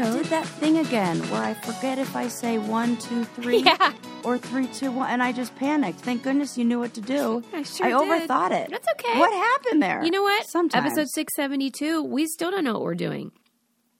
[0.00, 0.22] episode.
[0.22, 3.92] did that thing again where I forget if I say one, two, three, Yeah.
[4.24, 6.00] or three, two, one, and I just panicked.
[6.00, 7.42] Thank goodness you knew what to do.
[7.52, 7.98] I sure I did.
[8.28, 8.70] overthought it.
[8.70, 9.18] That's okay.
[9.18, 10.02] What happened there?
[10.04, 10.46] You know what?
[10.46, 10.86] Sometimes.
[10.86, 13.32] Episode 672, we still don't know what we're doing.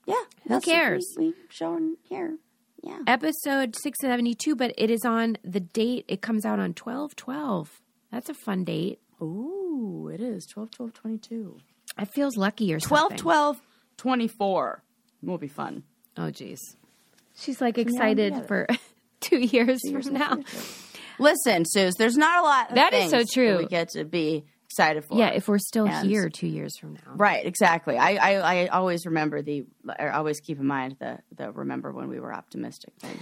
[0.05, 0.15] Yeah.
[0.47, 1.05] Who cares?
[1.17, 2.37] We, we showing here.
[2.83, 2.97] Yeah.
[3.05, 6.05] Episode 672, but it is on the date.
[6.07, 7.81] It comes out on 12 12.
[8.11, 8.99] That's a fun date.
[9.21, 11.57] Ooh, it is 12, 12, 22.
[11.99, 13.17] It feels lucky or 12, something.
[13.19, 13.61] 12,
[13.97, 14.83] 24.
[15.21, 15.83] Will be fun.
[16.17, 16.59] Oh, geez.
[17.35, 18.47] She's like excited together.
[18.47, 18.67] for
[19.21, 20.43] two years years from in the now.
[21.19, 23.57] Listen, Suze, there's not a lot of That is so true.
[23.59, 25.17] we get to be excited for.
[25.17, 27.13] Yeah, if we're still And- here two years from now.
[27.15, 27.97] Right, exactly.
[27.97, 29.65] I, I, I always remember the,
[29.99, 33.19] I always keep in mind the, the remember when we were optimistic thing.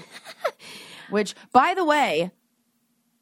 [1.09, 2.31] Which, by the way,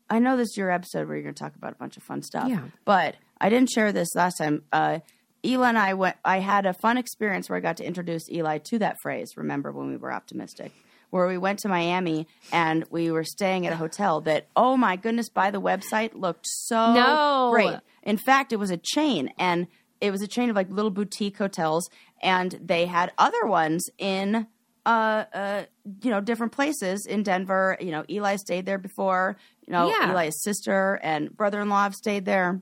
[0.09, 2.03] I know this is your episode where you're going to talk about a bunch of
[2.03, 2.49] fun stuff.
[2.49, 2.61] Yeah.
[2.85, 4.63] But I didn't share this last time.
[4.71, 4.99] Uh,
[5.45, 8.57] Eli and I went, I had a fun experience where I got to introduce Eli
[8.59, 10.71] to that phrase, remember when we were optimistic,
[11.09, 14.95] where we went to Miami and we were staying at a hotel that, oh my
[14.95, 17.49] goodness, by the website looked so No.
[17.52, 17.80] great.
[18.03, 19.67] In fact, it was a chain and
[20.02, 21.89] it was a chain of like little boutique hotels
[22.21, 24.47] and they had other ones in
[24.85, 25.63] uh, uh,
[26.02, 27.75] you know, different places in Denver.
[27.81, 29.35] You know, Eli stayed there before.
[29.65, 30.13] You know, Yeah.
[30.13, 32.61] Eli's sister and brother-in-law have stayed there.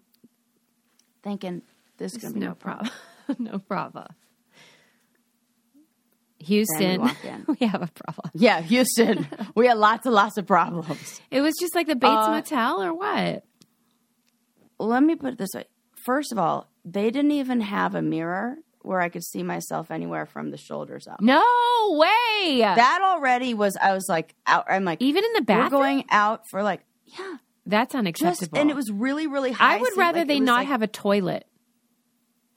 [1.22, 1.62] Thinking
[1.98, 2.90] this is gonna be no no problem.
[3.26, 3.48] problem.
[3.52, 4.08] no problem.
[6.40, 7.10] Houston, we
[7.60, 8.32] we have a problem.
[8.34, 9.28] Yeah, Houston.
[9.56, 11.22] we had lots and lots of problems.
[11.32, 13.44] It was just like the Bates Uh, Motel or what?
[14.78, 15.64] Let me put it this way.
[16.06, 20.28] First of all, they didn't even have a mirror where I could see myself anywhere
[20.28, 21.20] from the shoulders up.
[21.22, 21.42] No
[21.98, 22.60] way.
[22.60, 23.76] That already was.
[23.82, 24.66] I was like, out.
[24.70, 25.70] I'm like, Even in the we're bathroom?
[25.82, 28.60] going out for like, yeah, That's just, unacceptable.
[28.60, 29.78] and it was really, really high.
[29.78, 31.48] I would seat, rather like, they not like- have a toilet.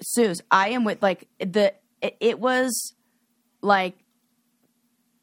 [0.01, 2.95] Suze, I am with like the it, it was
[3.61, 3.99] like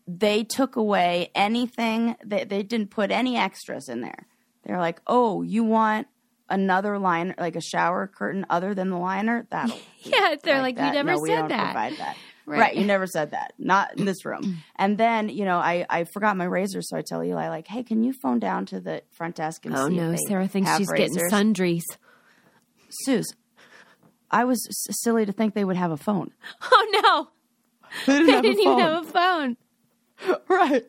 [0.08, 4.28] they took away anything that they didn't put any extras in there.
[4.64, 6.08] They're like, "Oh, you want
[6.50, 10.88] another liner like a shower curtain other than the liner?" That'll Yeah, they're like, that.
[10.88, 11.98] you never no, said that.
[11.98, 12.18] That.
[12.48, 12.60] Right.
[12.60, 12.76] Right.
[12.76, 13.56] you never said that.
[13.58, 14.58] Not in this room.
[14.76, 17.82] And then, you know, I, I forgot my razor, so I tell Eli, like, hey,
[17.82, 20.78] can you phone down to the front desk and Oh see if no, Sarah thinks
[20.78, 21.86] she's getting sundries.
[22.90, 23.34] Suze,
[24.36, 26.32] I was s- silly to think they would have a phone.
[26.72, 27.28] Oh no,
[28.06, 29.58] They didn't, they have, didn't even have a phone.
[30.48, 30.84] right.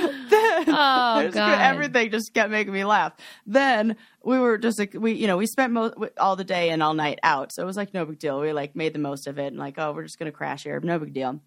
[0.00, 3.12] Then Oh just- everything just kept making me laugh.
[3.46, 6.82] Then we were just like we, you know, we spent mo- all the day and
[6.82, 8.40] all night out, so it was like no big deal.
[8.40, 10.78] We like made the most of it and like, oh, we're just gonna crash here,
[10.80, 11.40] no big deal.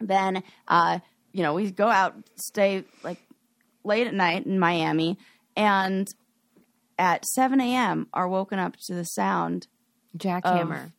[0.00, 0.98] Then, uh,
[1.32, 3.18] you know, we go out, stay like
[3.84, 5.18] late at night in Miami,
[5.56, 6.08] and
[6.98, 8.06] at seven a.m.
[8.12, 9.66] are woken up to the sound
[10.16, 10.92] jackhammer.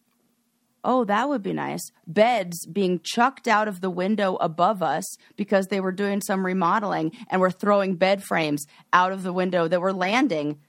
[0.85, 1.81] Oh, that would be nice.
[2.07, 5.06] Beds being chucked out of the window above us
[5.38, 9.68] because they were doing some remodeling and were throwing bed frames out of the window
[9.69, 10.59] that were landing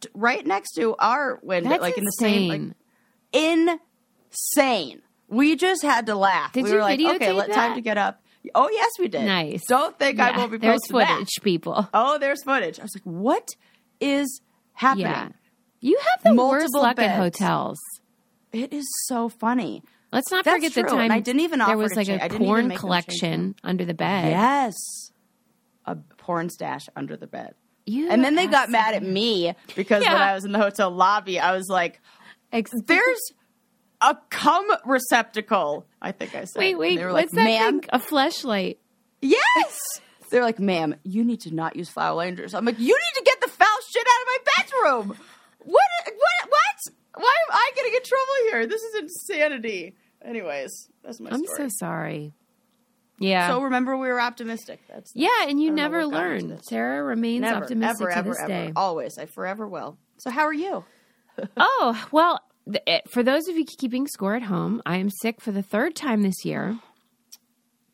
[0.00, 2.74] t- right next to our window, That's like in the same,
[3.32, 3.42] like
[4.32, 5.02] insane.
[5.28, 6.52] We just had to laugh.
[6.52, 8.20] Did we you were like, okay, let, time to get up.
[8.54, 9.24] Oh yes, we did.
[9.24, 9.60] Nice.
[9.68, 11.06] Don't think I won't be There's posting that.
[11.06, 11.88] There's footage, people.
[11.94, 12.80] Oh, there's footage.
[12.80, 13.46] I was like, what
[14.00, 14.40] is
[14.72, 15.06] happening?
[15.06, 15.28] Yeah,
[15.80, 17.78] you have the worst luck hotels.
[18.52, 19.82] It is so funny.
[20.12, 22.22] Let's not That's forget the time and I didn't even there was to like change-
[22.22, 24.30] a porn make them change collection under the bed.
[24.30, 24.74] Yes.
[25.86, 27.54] A porn stash under the bed.
[27.86, 30.90] You And then they got mad at me because when I was in the hotel
[30.90, 32.00] lobby, I was like,
[32.52, 33.32] there's
[34.00, 35.86] a cum receptacle.
[36.02, 36.58] I think I said.
[36.58, 36.96] wait, wait.
[36.96, 37.80] They were What's like, that ma'am.
[37.80, 37.90] thing?
[37.92, 38.76] A fleshlight.
[39.22, 39.78] Yes.
[40.30, 42.54] They're like, ma'am, you need to not use foul language.
[42.54, 44.38] I'm like, you need to get the foul shit out of my
[45.06, 45.18] bedroom.
[45.64, 45.82] What?
[46.06, 46.50] What?
[46.50, 46.94] What?
[47.16, 48.66] Why am I getting in trouble here?
[48.66, 49.94] This is insanity.
[50.24, 51.68] Anyways, that's my I'm story.
[51.70, 52.34] so sorry.
[53.18, 53.48] Yeah.
[53.48, 54.80] So remember, we were optimistic.
[54.88, 56.62] That's yeah, and you I don't know never learn.
[56.62, 58.72] Sarah remains never, optimistic ever, to ever, this ever, day.
[58.76, 59.18] always.
[59.18, 59.98] I forever will.
[60.18, 60.84] So, how are you?
[61.56, 62.40] Oh, well,
[62.70, 65.62] th- eh, for those of you keeping score at home, I am sick for the
[65.62, 66.78] third time this year.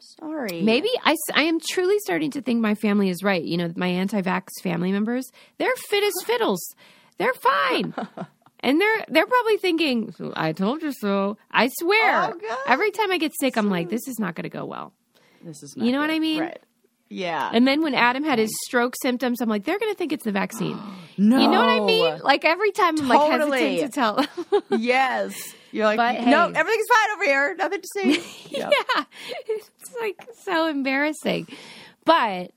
[0.01, 0.63] Sorry.
[0.63, 3.43] Maybe I, I am truly starting to think my family is right.
[3.45, 6.75] You know, my anti vax family members, they're fit as fiddles.
[7.19, 7.95] They're fine.
[8.61, 12.33] And they're they're probably thinking, "I told you so." I swear.
[12.35, 14.93] Oh, Every time I get sick, I'm like, "This is not going to go well."
[15.45, 15.75] This is.
[15.77, 16.41] You know what I mean?
[16.41, 16.59] Right.
[17.09, 17.51] Yeah.
[17.53, 20.25] And then when Adam had his stroke symptoms, I'm like, "They're going to think it's
[20.25, 20.77] the vaccine."
[21.19, 21.39] no.
[21.39, 22.19] You know what I mean?
[22.23, 23.77] Like every time, I'm like Totally.
[23.79, 24.63] hesitant to tell.
[24.81, 25.55] yes.
[25.71, 26.55] You're like, But, no, hey.
[26.59, 27.55] everything's fine over here.
[27.59, 28.49] Nothing to see.
[28.59, 28.71] yeah.
[29.49, 29.71] It's
[30.01, 31.47] like so embarrassing.
[32.07, 32.53] But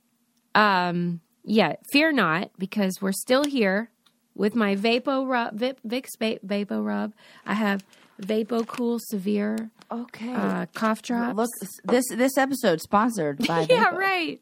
[0.56, 3.92] um yeah, fear not because we're still here
[4.40, 7.14] with my Vapo rub Vicks Va- Vapo rub.
[7.46, 7.84] I have
[8.22, 10.34] Vapo Cool Severe Okay.
[10.34, 11.36] uh, cough drops.
[11.36, 11.50] Look,
[11.84, 13.68] this this episode sponsored by.
[13.70, 14.40] yeah, right.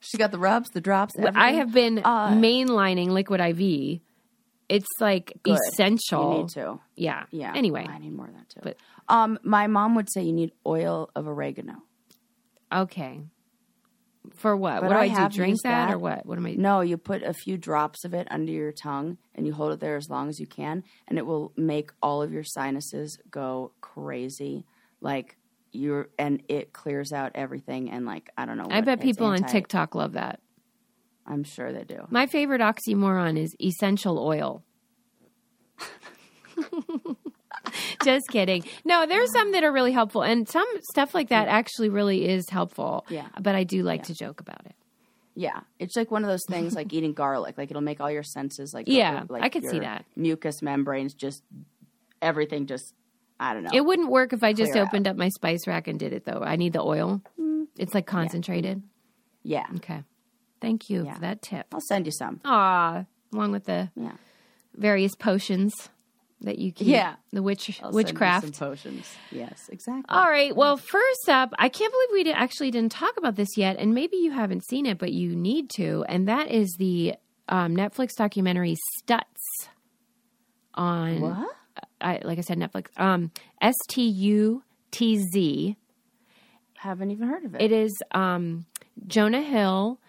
[0.00, 1.14] She got the rubs, the drops.
[1.34, 4.00] I have been Uh, mainlining Liquid IV.
[4.68, 5.58] It's like Good.
[5.72, 6.32] essential.
[6.32, 6.80] You need to.
[6.96, 7.24] Yeah.
[7.30, 7.52] Yeah.
[7.54, 8.60] Anyway, I need more of that too.
[8.62, 8.76] But-
[9.08, 11.82] um, my mom would say you need oil of oregano.
[12.72, 13.20] okay.
[14.34, 14.82] For what?
[14.82, 15.34] But what do I I, do?
[15.34, 15.94] Drink that, that.
[15.94, 16.26] or what?
[16.26, 16.52] What am I?
[16.52, 19.80] No, you put a few drops of it under your tongue and you hold it
[19.80, 23.72] there as long as you can, and it will make all of your sinuses go
[23.80, 24.66] crazy.
[25.00, 25.38] Like
[25.72, 27.90] you're, and it clears out everything.
[27.90, 28.68] And like I don't know.
[28.70, 30.40] I bet people on TikTok love that.
[31.26, 32.06] I'm sure they do.
[32.10, 34.64] My favorite oxymoron is essential oil.
[38.04, 38.64] Just kidding.
[38.84, 42.48] No, there's some that are really helpful, and some stuff like that actually really is
[42.48, 43.04] helpful.
[43.08, 43.26] Yeah.
[43.40, 44.74] But I do like to joke about it.
[45.34, 47.56] Yeah, it's like one of those things, like eating garlic.
[47.56, 50.04] Like it'll make all your senses like Yeah, like I could see that.
[50.16, 51.42] mucous membranes just
[52.20, 52.94] everything just
[53.38, 53.70] I don't know.
[53.72, 54.88] It wouldn't work if I just Clear out.
[54.88, 56.42] opened up my spice rack and did it, though.
[56.42, 57.22] I need the oil.
[57.78, 58.82] It's like concentrated.
[59.42, 60.02] yeah, Okay.
[60.60, 61.14] Thank you Yeah.
[61.14, 61.66] for that tip.
[61.72, 62.40] I'll send you some.
[62.44, 64.12] Ah, along with the Yeah,
[64.74, 65.72] various potions
[66.42, 66.88] that you keep.
[66.88, 67.16] Yeah.
[67.32, 68.54] The witch I'll witchcraft.
[68.54, 69.06] some potions.
[69.30, 70.04] Yes, exactly.
[70.08, 70.54] All right.
[70.54, 74.16] Well, first up, I can't believe we actually didn't talk about this yet, and maybe
[74.16, 76.04] you haven't seen it, but you need to.
[76.08, 77.14] And that is the
[77.48, 79.22] um, Netflix documentary Stutz
[80.74, 81.48] on, What?
[82.00, 82.86] I, like I said, Netflix.
[82.96, 85.76] Um, S T U T Z.
[86.78, 87.60] Haven't even heard of it.
[87.60, 88.64] It is um,
[89.06, 90.00] Jonah Hill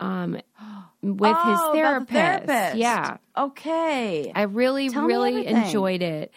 [0.00, 0.32] um,
[1.02, 2.46] with Oh, his about the therapist.
[2.46, 2.76] therapist.
[2.76, 3.16] Yeah.
[3.36, 4.32] Okay.
[4.34, 6.32] I really, Tell really enjoyed it.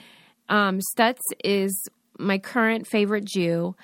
[0.49, 1.87] Um, Stutz is
[2.19, 3.75] my current favorite Jew.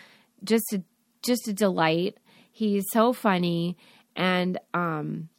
[0.43, 0.83] Just a,
[1.25, 2.17] just a delight.
[2.51, 3.77] He's so funny
[4.15, 5.29] and um,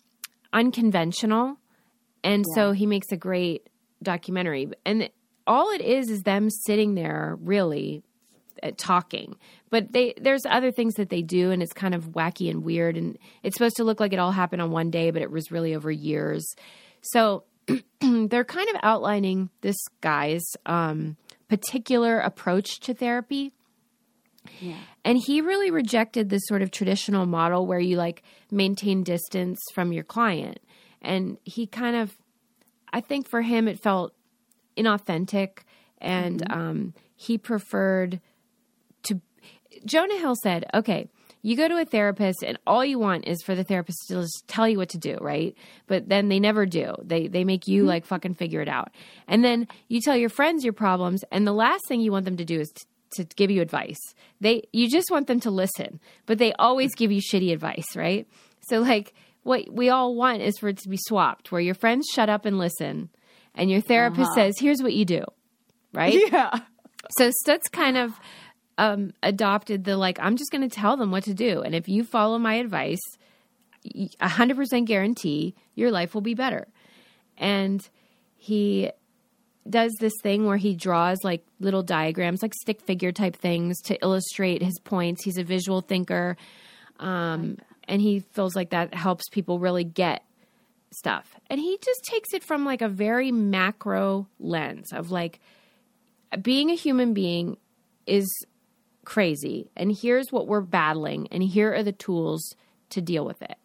[0.53, 1.59] unconventional,
[2.25, 3.69] and so he makes a great
[4.03, 4.71] documentary.
[4.85, 5.11] And
[5.47, 8.03] all it is is them sitting there, really
[8.63, 9.37] uh, talking.
[9.71, 12.97] But they there's other things that they do, and it's kind of wacky and weird.
[12.97, 15.51] And it's supposed to look like it all happened on one day, but it was
[15.51, 16.45] really over years.
[17.03, 17.45] So
[18.01, 21.17] they're kind of outlining this guy's um,
[21.49, 23.53] particular approach to therapy.
[25.05, 29.93] And he really rejected this sort of traditional model where you like maintain distance from
[29.93, 30.61] your client.
[31.03, 32.17] And he kind of,
[32.93, 34.15] I think for him, it felt
[34.77, 35.61] inauthentic.
[35.99, 38.21] And um, he preferred.
[39.85, 41.09] Jonah Hill said, okay,
[41.43, 44.47] you go to a therapist and all you want is for the therapist to just
[44.47, 45.57] tell you what to do, right?
[45.87, 46.95] But then they never do.
[47.03, 47.89] They they make you mm-hmm.
[47.89, 48.91] like fucking figure it out.
[49.27, 52.37] And then you tell your friends your problems and the last thing you want them
[52.37, 53.99] to do is to to give you advice.
[54.41, 58.29] They you just want them to listen, but they always give you shitty advice, right?
[58.69, 62.07] So like what we all want is for it to be swapped where your friends
[62.13, 63.09] shut up and listen
[63.55, 64.35] and your therapist uh-huh.
[64.35, 65.25] says, "Here's what you do."
[65.93, 66.15] Right?
[66.33, 66.61] yeah.
[67.17, 68.13] So Stutz kind of
[68.81, 71.61] um, adopted the like, I'm just going to tell them what to do.
[71.61, 73.03] And if you follow my advice,
[73.85, 76.67] y- a 100% guarantee your life will be better.
[77.37, 77.87] And
[78.37, 78.91] he
[79.69, 84.03] does this thing where he draws like little diagrams, like stick figure type things to
[84.03, 85.23] illustrate his points.
[85.25, 86.39] He's a visual thinker.
[86.99, 90.25] Um, and he feels like that helps people really get
[90.91, 91.37] stuff.
[91.51, 95.39] And he just takes it from like a very macro lens of like,
[96.41, 97.59] being a human being
[98.07, 98.29] is
[99.05, 102.55] crazy and here's what we're battling and here are the tools
[102.91, 103.57] to deal with it.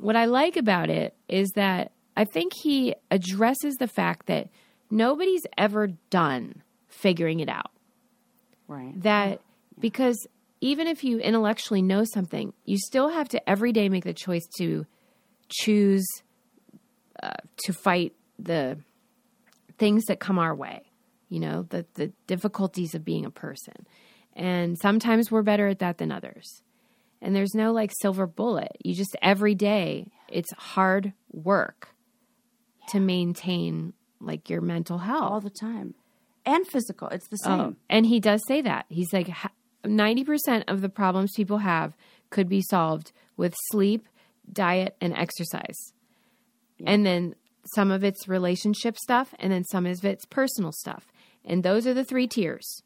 [0.00, 4.48] What I like about it is that I think he addresses the fact that
[4.90, 7.70] nobody's ever done figuring it out.
[8.66, 9.00] Right.
[9.02, 9.40] That
[9.78, 10.26] because
[10.60, 14.46] even if you intellectually know something, you still have to every day make the choice
[14.58, 14.86] to
[15.48, 16.06] choose
[17.22, 17.32] uh,
[17.64, 18.78] to fight the
[19.78, 20.82] things that come our way,
[21.28, 23.86] you know, the, the difficulties of being a person.
[24.38, 26.62] And sometimes we're better at that than others.
[27.20, 28.76] And there's no like silver bullet.
[28.84, 31.88] You just every day, it's hard work
[32.90, 35.32] to maintain like your mental health.
[35.32, 35.94] All the time.
[36.46, 37.08] And physical.
[37.08, 37.60] It's the oh, same.
[37.60, 38.86] Oh, and he does say that.
[38.88, 39.28] He's like
[39.84, 41.94] 90% of the problems people have
[42.30, 44.06] could be solved with sleep,
[44.50, 45.92] diet, and exercise.
[46.86, 47.34] And then
[47.74, 51.08] some of it's relationship stuff, and then some of it's personal stuff.
[51.44, 52.82] And those are the three tiers.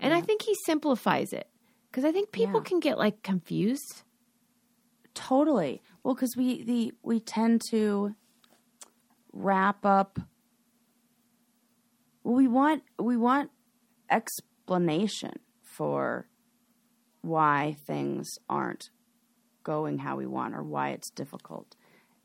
[0.00, 1.48] And I think he simplifies it
[1.90, 2.68] because I think people Yeah.
[2.68, 4.02] can get like confused.
[5.14, 5.82] Totally.
[6.02, 8.14] Well, because we the we tend to
[9.32, 10.18] wrap up.
[12.24, 13.50] We want we want
[14.10, 15.32] explanation
[15.62, 16.28] for
[17.20, 18.90] why things aren't
[19.62, 21.76] going how we want or why it's difficult.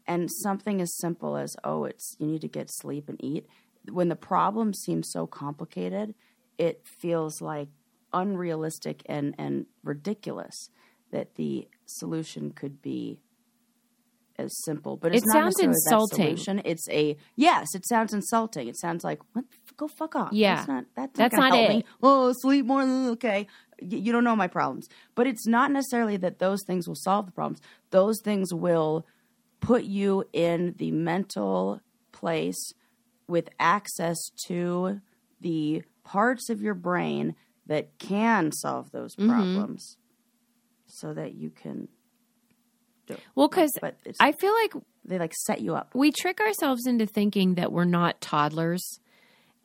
[0.08, 3.46] And something as simple as oh, it's you need to get sleep and eat
[3.92, 6.14] when the problem seems so complicated,
[6.58, 7.70] it feels like
[8.14, 10.70] unrealistic and and ridiculous
[11.12, 13.20] that the solution could be
[14.40, 14.98] as simple.
[14.98, 16.62] But it's It not sounds insulting.
[16.66, 17.74] It's a yes.
[17.74, 18.68] It sounds insulting.
[18.68, 19.46] It sounds like what?
[19.78, 20.34] Go fuck off.
[20.34, 20.56] Yeah.
[20.56, 21.76] that's not that's, That's not, not help it.
[21.78, 21.86] Me.
[22.02, 22.82] Oh, sleep more.
[22.84, 23.48] Okay,
[23.82, 24.88] Y- you don't know my problems.
[25.16, 27.62] But it's not necessarily that those things will solve the problems.
[27.92, 29.06] Those things will
[29.60, 32.74] put you in the mental place
[33.28, 35.02] with access to
[35.42, 37.36] the parts of your brain
[37.68, 39.30] that can solve those Mm-hmm.
[39.30, 39.98] problems
[40.86, 41.88] so that you can
[43.08, 43.20] do it.
[43.36, 43.72] Well, because
[44.20, 44.74] I feel like
[45.04, 45.94] they like set you up.
[45.94, 49.00] we trick ourselves into thinking that we're not toddlers.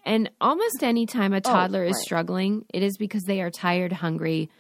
[0.04, 2.02] And almost any time a toddler is right.
[2.02, 4.50] struggling, it is because they are tired, hungry,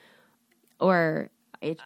[0.80, 1.30] or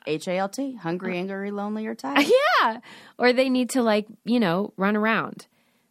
[0.07, 2.27] H A L T, hungry, angry, lonely, or tired.
[2.61, 2.81] yeah,
[3.19, 5.47] or they need to like, you know, run around.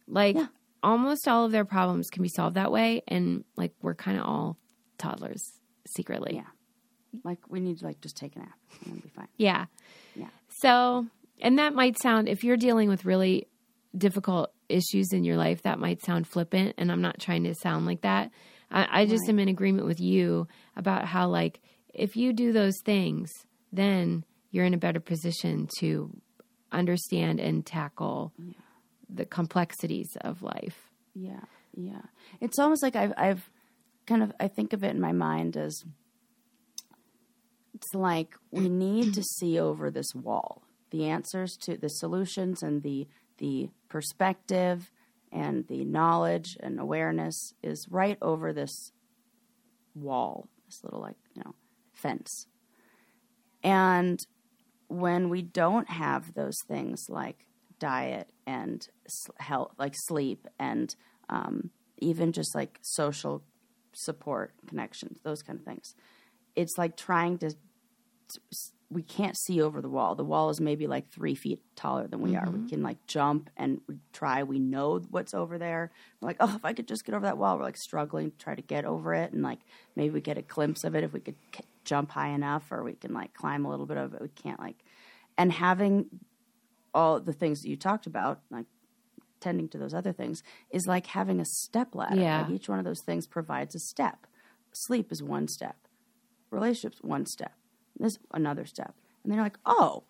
[0.08, 0.46] Like Yeah.
[0.86, 4.24] Almost all of their problems can be solved that way and like we're kind of
[4.24, 4.56] all
[4.98, 5.42] toddlers
[5.96, 6.32] secretly.
[6.36, 6.50] Yeah.
[7.24, 9.28] Like we need to like just take a nap and be fine.
[9.36, 9.66] Yeah.
[10.14, 10.28] Yeah.
[10.60, 11.06] So,
[11.40, 13.48] and that might sound, if you're dealing with really
[13.96, 16.74] difficult issues in your life, that might sound flippant.
[16.78, 18.30] And I'm not trying to sound like that.
[18.70, 19.30] I, I just Right.
[19.30, 21.60] am in agreement with you about how, like,
[21.94, 23.30] if you do those things,
[23.72, 26.10] then you're in a better position to
[26.72, 28.32] understand and tackle
[29.08, 30.90] the complexities of life.
[31.14, 31.44] Yeah,
[31.74, 32.02] yeah.
[32.40, 33.50] It's almost like I've I've
[34.06, 35.82] kind of I think of it in my mind as
[37.74, 40.62] it's like we need to see over this wall.
[40.90, 43.06] The answers to the solutions and the
[43.38, 44.90] the perspective
[45.32, 48.92] and the knowledge and awareness is right over this
[49.94, 51.54] wall, this little like, you know,
[51.92, 52.46] fence.
[53.62, 54.18] And
[54.88, 57.46] when we don't have those things like
[57.78, 58.86] diet and
[59.38, 60.94] health, like sleep and
[61.28, 63.42] um, even just like social
[63.92, 65.94] support connections, those kind of things,
[66.54, 67.54] it's like trying to.
[68.88, 70.14] We can't see over the wall.
[70.14, 72.48] The wall is maybe like three feet taller than we are.
[72.48, 74.44] We can like jump and we try.
[74.44, 75.90] We know what's over there.
[76.20, 77.56] We're like, oh, if I could just get over that wall.
[77.56, 79.58] We're like struggling to try to get over it, and like
[79.96, 81.34] maybe we get a glimpse of it if we could
[81.84, 84.22] jump high enough, or we can like climb a little bit of it.
[84.22, 84.76] We can't like,
[85.36, 86.06] and having
[86.96, 88.64] all the things that you talked about, like
[89.38, 92.20] tending to those other things, is like having a step ladder.
[92.20, 92.40] Yeah.
[92.40, 94.26] Like each one of those things provides a step.
[94.72, 95.76] Sleep is one step.
[96.50, 97.52] Relationships one step.
[97.98, 98.94] This another step.
[99.22, 100.04] And then you're like, oh,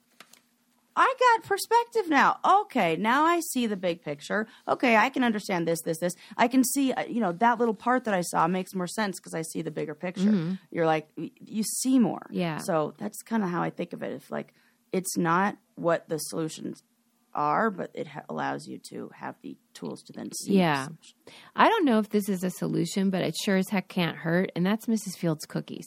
[0.94, 2.38] I got perspective now.
[2.62, 4.46] Okay, now I see the big picture.
[4.66, 6.14] Okay, I can understand this, this, this.
[6.38, 9.18] I can see, uh, you know, that little part that I saw makes more sense
[9.18, 10.56] because I see the bigger picture.
[10.70, 12.26] You're like, you see more.
[12.30, 12.58] Yeah.
[12.58, 14.12] So that's kind of how I think of it.
[14.12, 14.54] If like,
[14.92, 16.82] it's not what the solutions
[17.34, 20.54] are, but it ha- allows you to have the tools to then see.
[20.58, 20.88] Yeah.
[21.54, 24.50] I don't know if this is a solution, but it sure as heck can't hurt.
[24.56, 25.16] And that's Mrs.
[25.18, 25.86] Fields cookies.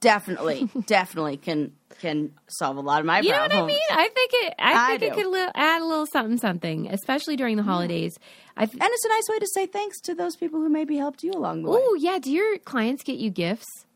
[0.00, 3.26] Definitely, definitely can can solve a lot of my problems.
[3.26, 3.78] You know what I mean?
[3.90, 4.54] I think it.
[4.58, 5.22] I I think it do.
[5.22, 7.66] could li- add a little something, something, especially during the mm.
[7.66, 8.18] holidays.
[8.56, 8.66] I.
[8.66, 11.22] Th- And it's a nice way to say thanks to those people who maybe helped
[11.22, 11.78] you along the way.
[11.80, 13.86] oh yeah, do your clients get you gifts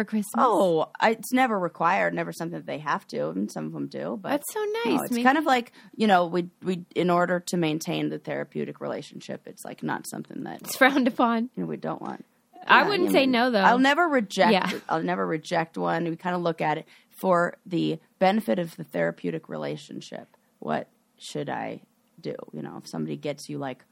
[0.00, 0.34] for Christmas?
[0.46, 3.86] Oh, I, it's never required, never something that they have to, and some of them
[3.88, 4.18] do.
[4.20, 5.00] But that's so no, nice.
[5.02, 8.80] it's Maybe- kind of like you know, we we in order to maintain the therapeutic
[8.80, 11.50] relationship, it's like not something that it's frowned upon.
[11.56, 12.24] you know we don't want.
[12.66, 13.60] I Yeah, wouldn't you say no though.
[13.60, 14.52] I'll never reject.
[14.52, 14.70] Yeah.
[14.88, 16.04] I'll never reject one.
[16.04, 16.86] We kind of look at it
[17.20, 20.36] for the benefit of the therapeutic relationship.
[20.58, 20.88] What
[21.18, 21.80] should I
[22.20, 22.34] do?
[22.52, 23.84] You know, if somebody gets you like,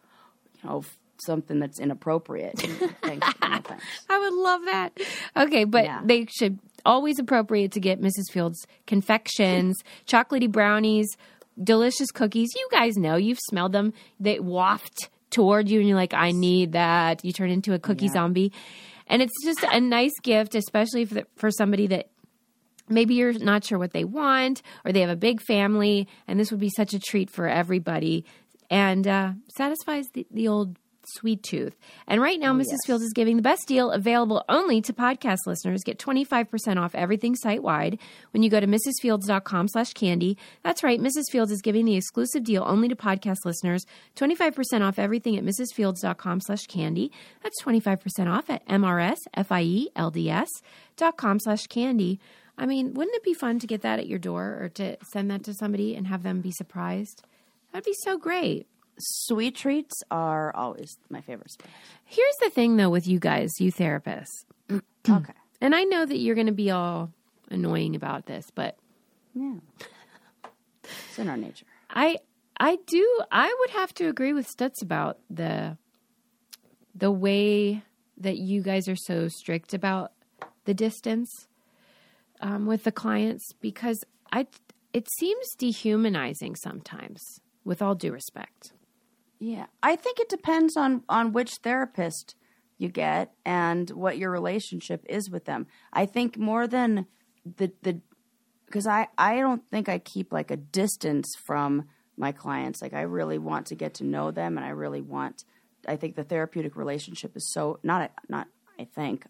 [0.62, 0.84] you know,
[1.24, 2.58] something that's inappropriate,
[3.02, 3.60] thanks, no.
[4.10, 4.98] I would love that.
[5.36, 6.00] Okay, but Yeah.
[6.04, 8.30] they should always appropriate to get Mrs.
[8.32, 11.08] Fields confections, chocolatey brownies,
[11.62, 12.50] delicious cookies.
[12.54, 13.92] You guys know you've smelled them.
[14.20, 18.06] They waft toward you, and you're like, "I need that." You turn into a cookie
[18.06, 18.12] Yeah.
[18.12, 18.52] zombie,
[19.06, 22.08] and it's just a nice gift, especially for for somebody that
[22.88, 26.50] maybe you're not sure what they want or they have a big family and this
[26.50, 28.24] would be such a treat for everybody
[28.70, 30.78] and uh, satisfies the, the old
[31.14, 32.86] sweet tooth and right now oh, mrs yes.
[32.86, 37.34] fields is giving the best deal available only to podcast listeners get 25% off everything
[37.34, 37.98] site wide
[38.32, 42.44] when you go to mrsfields.com slash candy that's right mrs fields is giving the exclusive
[42.44, 43.84] deal only to podcast listeners
[44.16, 47.12] 25% off everything at mrsfields.com slash candy
[47.42, 50.48] that's 25% off at mrsfields
[50.96, 52.20] dot com slash candy
[52.58, 55.30] I mean, wouldn't it be fun to get that at your door or to send
[55.30, 57.22] that to somebody and have them be surprised?
[57.72, 58.66] That'd be so great.
[58.98, 61.56] Sweet treats are always my favorite.
[62.04, 64.44] Here's the thing though with you guys, you therapists.
[64.70, 65.32] okay.
[65.60, 67.10] And I know that you're going to be all
[67.50, 68.76] annoying about this, but
[69.34, 69.56] Yeah.
[70.84, 71.66] It's in our nature.
[71.90, 72.18] I
[72.58, 75.76] I do I would have to agree with Stutz about the
[76.94, 77.82] the way
[78.16, 80.12] that you guys are so strict about
[80.64, 81.30] the distance
[82.40, 84.46] um, with the clients because I
[84.92, 87.22] it seems dehumanizing sometimes.
[87.64, 88.72] With all due respect,
[89.38, 92.34] Yeah, I think it depends on on which therapist
[92.76, 95.66] you get and what your relationship is with them.
[95.92, 97.06] I think more than
[97.44, 98.00] the the
[98.66, 101.84] because I I don't think I keep like a distance from
[102.16, 102.82] my clients.
[102.82, 105.44] Like I really want to get to know them, and I really want.
[105.86, 108.48] I think the therapeutic relationship is so not not.
[108.78, 109.26] I think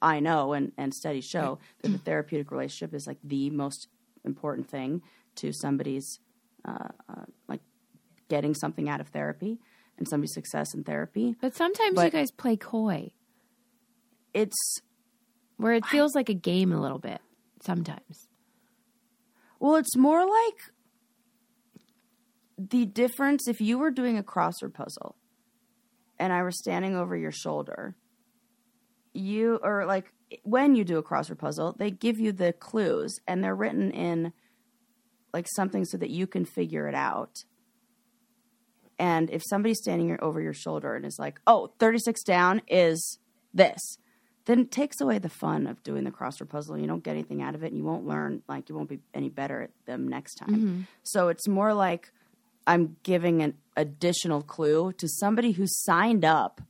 [0.00, 3.88] I know, and and studies show that the therapeutic relationship is like the most
[4.24, 5.02] important thing
[5.36, 6.20] to somebody's
[6.64, 7.60] uh, uh, like
[8.28, 9.58] getting something out of therapy
[9.96, 11.34] and somebody's success in therapy.
[11.40, 13.10] but sometimes you guys play coy,
[14.32, 14.80] It's
[15.56, 17.20] where it feels like a game a little bit.
[17.62, 18.28] Sometimes,
[19.58, 20.72] well, it's more like
[22.56, 25.16] the difference if you were doing a crossword puzzle
[26.18, 27.96] and I were standing over your shoulder.
[29.12, 30.12] You or like
[30.44, 34.32] when you do a crossword puzzle, they give you the clues and they're written in
[35.32, 37.44] like something so that you can figure it out.
[38.98, 43.18] And if somebody's standing over your shoulder and is like, "Oh, 36 down is
[43.54, 43.98] this."
[44.46, 46.78] Then it takes away the fun of doing the crossword puzzle.
[46.78, 49.00] You don't get anything out of it and you won't learn like you won't be
[49.12, 50.48] any better at them next time.
[50.48, 50.80] Mm-hmm.
[51.02, 52.10] So it's more like
[52.66, 56.62] I'm giving an additional clue to somebody who signed up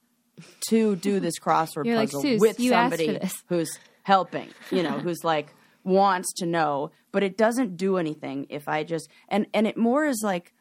[0.69, 4.83] to do this crossword like, puzzle "Sus, with you asked for somebody who's helping, you
[4.83, 5.55] know, who's like
[5.85, 10.05] wants to know, but it doesn't do anything if I just and and it more
[10.05, 10.53] is like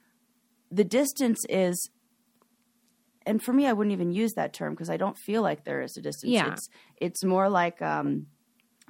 [0.71, 1.89] the distance is
[3.25, 5.81] and for me I wouldn't even use that term because I don't feel like there
[5.81, 6.31] is a distance.
[6.31, 6.53] Yeah.
[6.53, 8.27] It's it's more like um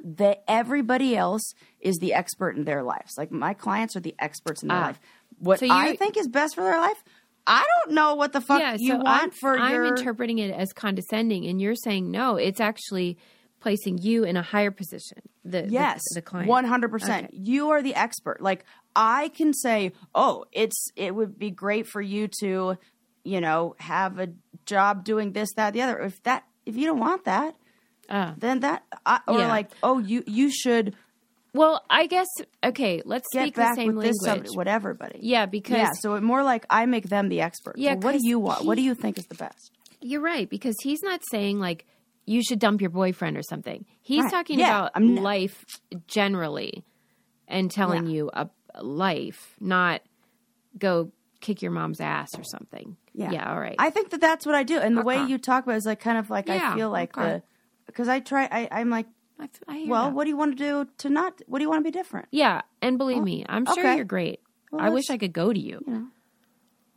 [0.03, 3.13] that everybody else is the expert in their lives.
[3.17, 4.85] Like my clients are the experts in their Ah.
[4.87, 4.99] life.
[5.39, 7.03] What So you- I think is best for their life,
[7.47, 8.75] I don't know what the fuck yeah.
[8.77, 12.35] you so want I'm, for I'm your interpreting it as condescending, and you're saying no.
[12.35, 13.17] It's actually
[13.59, 15.19] placing you in a higher position.
[15.43, 16.47] The the- Yes, the, client.
[16.49, 17.33] one hundred percent.
[17.33, 18.41] You are the expert.
[18.41, 18.65] Like
[18.95, 22.77] I can say, oh, it's it would be great for you to,
[23.23, 24.29] you know, have a
[24.65, 25.99] job doing this, that, the other.
[25.99, 27.55] If that, if you don't want that,
[28.09, 28.33] Ah.
[28.37, 29.47] then that, I, or Yeah.
[29.49, 30.95] like, oh, you you should
[31.53, 32.27] Well, I guess
[32.63, 33.01] okay.
[33.05, 34.47] Let's get speak the same with this language.
[34.47, 35.19] subject, with everybody.
[35.21, 35.91] Yeah, because yeah.
[36.01, 37.77] So more like I make them the expert.
[37.77, 38.65] Yeah, Well, what do you want?
[38.65, 39.71] what do you think is the best?
[40.01, 41.85] You're right because he's not saying like
[42.27, 43.85] you should dump your boyfriend or something.
[44.01, 44.31] He's Right.
[44.31, 45.65] talking Yeah, about I'm not- life
[46.07, 46.83] generally
[47.47, 48.11] and telling Yeah.
[48.13, 50.01] you a, a life, not
[50.77, 52.97] go kick your mom's ass or something.
[53.13, 53.31] Yeah.
[53.31, 53.51] Yeah.
[53.51, 53.75] All right.
[53.79, 55.85] I think that that's what I do, and the way you talk about it is
[55.85, 57.27] like kind of like Yeah, I feel like okay.
[57.37, 57.43] the
[57.87, 58.47] because I try.
[58.51, 59.07] I, I'm like,
[59.39, 60.13] I, I well, that.
[60.13, 61.41] what do you want to do to not?
[61.47, 62.27] What do you want to be different?
[62.31, 63.95] Yeah, and believe me, I'm sure okay.
[63.95, 64.41] you're great.
[64.71, 66.09] Well, I wish I could go to you.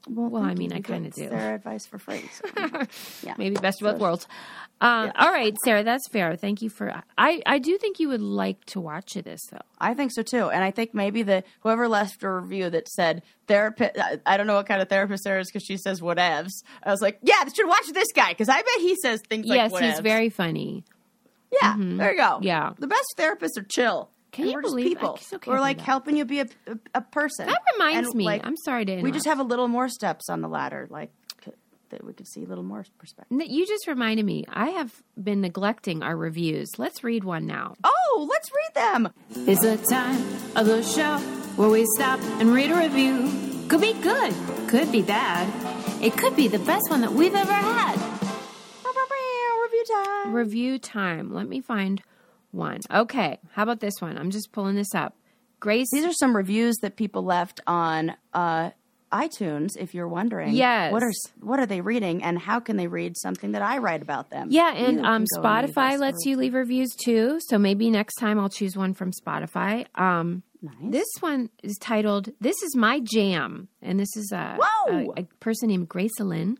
[0.08, 0.72] Well, I mean.
[0.72, 1.28] I kinda do.
[1.28, 2.28] Their advice for free.
[2.32, 2.48] so,
[3.22, 3.34] yeah.
[3.38, 4.26] Maybe best of both worlds.
[4.82, 6.36] Um, All right, Sarah, that's fair.
[6.36, 7.02] Thank you for.
[7.18, 9.58] I I do think you would like to watch this though.
[9.78, 13.22] I think so too, and I think maybe the whoever left a review that said
[13.46, 13.98] therapist.
[13.98, 16.52] I, I don't know what kind of therapist there is because she says whatevs.
[16.82, 19.46] I was like, yeah, you should watch this guy because I bet he says things
[19.46, 20.84] like yes, he's very funny.
[21.60, 21.74] yeah.
[21.78, 22.38] There you go.
[22.40, 22.72] Yeah.
[22.78, 24.10] the best therapists are chill.
[24.32, 25.16] Can And you we're just believe- I people?
[25.16, 25.84] still can't We're believe like that.
[25.84, 27.46] helping you be a, a, a person.
[27.46, 28.24] That reminds And, me.
[28.24, 31.10] like, I'm sorry to we just have a little more steps on the ladder, like
[31.44, 31.52] c-
[31.90, 33.38] that we could see a little more perspective.
[33.40, 34.44] N- You just reminded me.
[34.48, 36.70] I have been neglecting our reviews.
[36.78, 37.74] Let's read one now.
[37.82, 39.12] Oh, let's read them.
[39.48, 40.20] It's the time
[40.56, 41.18] of the show
[41.56, 43.28] where we stop and read a review.
[43.68, 44.32] Could be good,
[44.68, 45.48] could be bad.
[46.02, 47.96] It could be the best one that we've ever had.
[49.62, 50.32] Review time.
[50.32, 51.32] Review time.
[51.32, 52.02] Let me find
[52.52, 52.80] one.
[52.92, 54.18] Okay, how about this one?
[54.18, 55.16] I'm just pulling this up.
[55.60, 55.88] Grace.
[55.92, 58.70] These are some reviews that people left on uh,
[59.12, 59.70] iTunes.
[59.78, 60.92] If you're wondering, Yes.
[60.92, 64.02] what are what are they reading, and how can they read something that I write
[64.02, 64.48] about them?
[64.50, 67.38] yeah, and um, go and Spotify lets you leave reviews too.
[67.48, 69.86] So maybe next time I'll choose one from Spotify.
[69.94, 70.74] Um, Nice.
[70.92, 74.58] This one is titled "This Is My Jam," and this is a,
[74.90, 76.58] a, a person named Grace Lynn.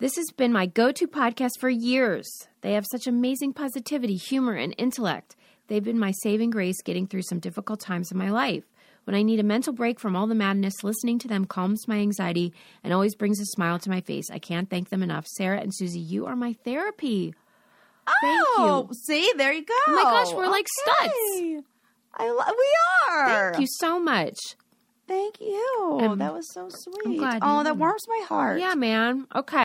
[0.00, 2.26] This has been my go-to podcast for years.
[2.62, 5.36] They have such amazing positivity, humor, and intellect.
[5.66, 8.64] They've been my saving grace getting through some difficult times in my life.
[9.04, 11.98] When I need a mental break from all the madness, listening to them calms my
[11.98, 14.30] anxiety and always brings a smile to my face.
[14.30, 15.26] I can't thank them enough.
[15.26, 17.34] Sarah and Susie, you are my therapy.
[18.22, 18.94] Thank oh, you.
[19.04, 19.74] see, there you go.
[19.86, 21.62] Oh my gosh, we're like Stutz.
[22.14, 22.76] I lo- we
[23.10, 23.52] are.
[23.52, 24.38] Thank you so much.
[25.06, 25.98] Thank you.
[26.00, 27.20] Um, that was so sweet.
[27.42, 28.60] oh, that warms my heart.
[28.60, 29.26] Yeah, man.
[29.34, 29.64] Okay.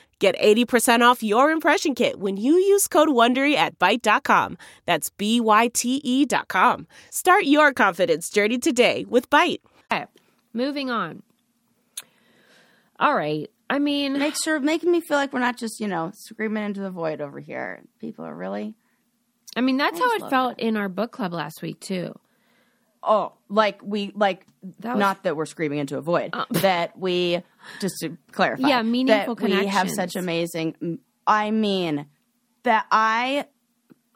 [0.21, 4.55] Get 80% off your impression kit when you use code WONDERY at Byte.com.
[4.85, 6.85] That's B-Y-T-E dot com.
[7.09, 9.61] Start your confidence journey today with Byte.
[9.91, 10.05] Okay,
[10.53, 11.23] moving on.
[12.99, 13.49] All right.
[13.67, 16.81] I mean, Make sure making me feel like we're not just you know screaming into
[16.81, 17.81] the void over here.
[17.99, 18.75] People are really
[19.55, 22.13] I mean that's I how it love felt in our book club last week too.
[23.03, 24.45] Oh like we like
[24.79, 26.45] That was- not that we're screaming into a void oh.
[26.51, 27.41] that we
[27.79, 30.99] just to clarify Yeah, meaningful that we have such amazing.
[31.25, 32.05] I mean
[32.63, 33.45] that I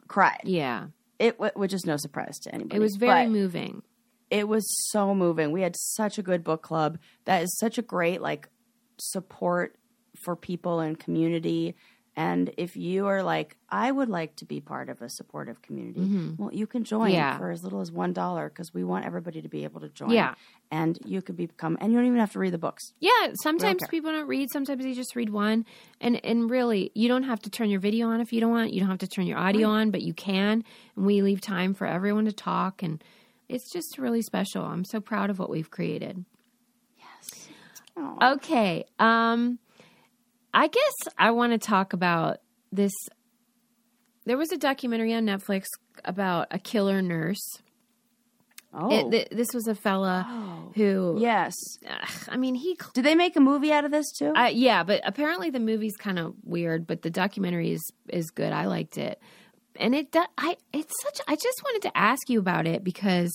[0.08, 0.42] cried.
[0.44, 0.86] Yeah,
[1.18, 2.76] It w- which is no surprise to anybody.
[2.76, 3.82] it was very moving.
[4.30, 5.52] It was so moving.
[5.52, 6.98] We had such a good book club.
[7.26, 8.48] That is such a great like
[8.98, 9.76] support
[10.24, 11.74] for people and community.
[12.18, 16.00] And if you are like, I would like to be part of a supportive community,
[16.38, 17.14] well, you can join Mm-hmm.
[17.14, 17.36] Yeah.
[17.36, 20.10] for as little as one dollar because we want everybody to be able to join.
[20.10, 20.34] Yeah.
[20.70, 22.94] and you could become, and you don't even have to read the books.
[23.00, 23.88] Yeah, sometimes care.
[23.88, 24.48] people don't read.
[24.50, 25.66] Sometimes they just read one,
[26.00, 28.72] and and really, you don't have to turn your video on if you don't want.
[28.72, 30.64] You don't have to turn your audio on, but you can.
[30.96, 33.04] And we leave time for everyone to talk, and
[33.48, 34.64] it's just really special.
[34.64, 36.24] I'm so proud of what we've created.
[36.98, 37.48] Yes.
[38.22, 39.58] Okay, um,
[40.56, 42.38] I guess I want to talk about
[42.72, 42.92] this.
[44.24, 45.66] There was a documentary on Netflix
[46.02, 47.58] about a killer nurse.
[48.72, 50.26] Oh, It, th- this was a fella
[50.74, 51.54] who, yes.
[51.88, 54.32] ugh, I mean, he Did they make a movie out of this too?
[54.34, 58.52] Uh, yeah, but apparently the movie's kind of weird, but the documentary is is good.
[58.52, 59.20] I liked it,
[59.76, 61.20] and it do, I it's such.
[61.28, 63.32] I just wanted to ask you about it because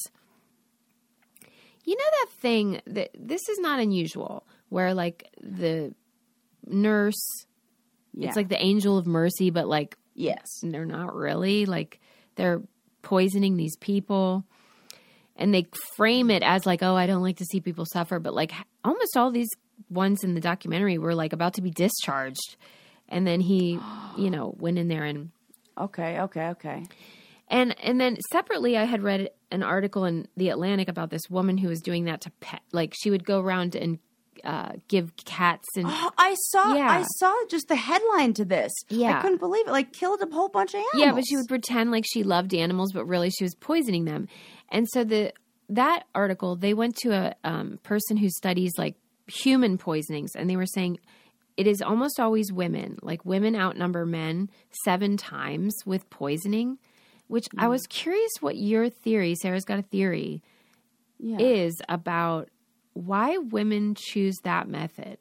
[1.85, 5.93] you know that thing that this is not unusual, where like the
[6.67, 7.21] nurse,
[8.13, 8.27] Yeah.
[8.27, 10.45] it's like the angel of mercy, but like yes.
[10.63, 11.99] they're not really like
[12.35, 12.61] they're
[13.01, 14.45] poisoning these people
[15.35, 18.33] and they frame it as like oh i don't like to see people suffer but
[18.33, 18.51] like
[18.83, 19.49] almost all these
[19.89, 22.57] ones in the documentary were like about to be discharged
[23.09, 23.79] and then he
[24.17, 25.31] you know went in there and
[25.77, 26.19] Okay.
[26.19, 26.49] Okay.
[26.49, 26.83] Okay.
[27.47, 31.57] and and then separately i had read an article in the atlantic about this woman
[31.57, 33.97] who was doing that to pet like she would go around and
[34.43, 36.73] uh, give cats and Oh, I saw.
[36.73, 36.89] Yeah.
[36.89, 38.71] I saw just the headline to this.
[38.89, 39.17] Yeah.
[39.17, 39.71] I couldn't believe it.
[39.71, 40.93] Like killed a whole bunch of animals.
[40.95, 44.27] Yeah, but she would pretend like she loved animals, but really she was poisoning them.
[44.69, 45.33] And so the
[45.69, 48.95] that article, they went to a um, person who studies like
[49.27, 50.99] human poisonings, and they were saying
[51.57, 52.97] it is almost always women.
[53.01, 54.49] Like women outnumber men
[54.83, 56.77] seven times with poisoning.
[57.27, 60.41] Which I was curious what your theory, Sarah's got a theory,
[61.17, 61.37] Yeah.
[61.39, 62.49] is about
[62.93, 65.17] why women choose that method.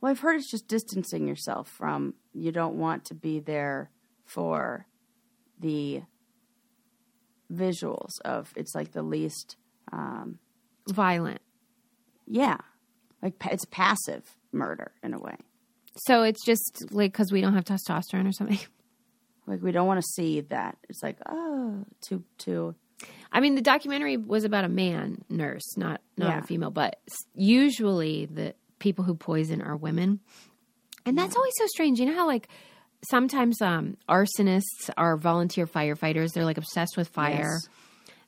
[0.00, 2.14] Well, I've heard it's just distancing yourself from.
[2.32, 3.90] You don't want to be there
[4.24, 4.86] for
[5.58, 6.02] the
[7.52, 8.52] visuals of.
[8.56, 9.56] It's like the least.
[9.92, 10.38] Um,
[10.92, 11.40] Violent.
[12.26, 12.58] yeah,
[13.22, 15.36] like it's passive murder in a way.
[15.96, 18.58] So it's just like because we don't have testosterone or something.
[19.46, 20.78] Like we don't want to see that.
[20.88, 22.74] It's like oh, too too.
[23.30, 26.38] I mean, the documentary was about a man nurse, not not Yeah.
[26.38, 27.00] a female, but
[27.34, 30.20] usually the people who poison are women,
[31.06, 31.98] and that's always so strange.
[32.00, 32.48] You know how like
[33.10, 37.58] sometimes um, arsonists are volunteer firefighters; they're like obsessed with fire.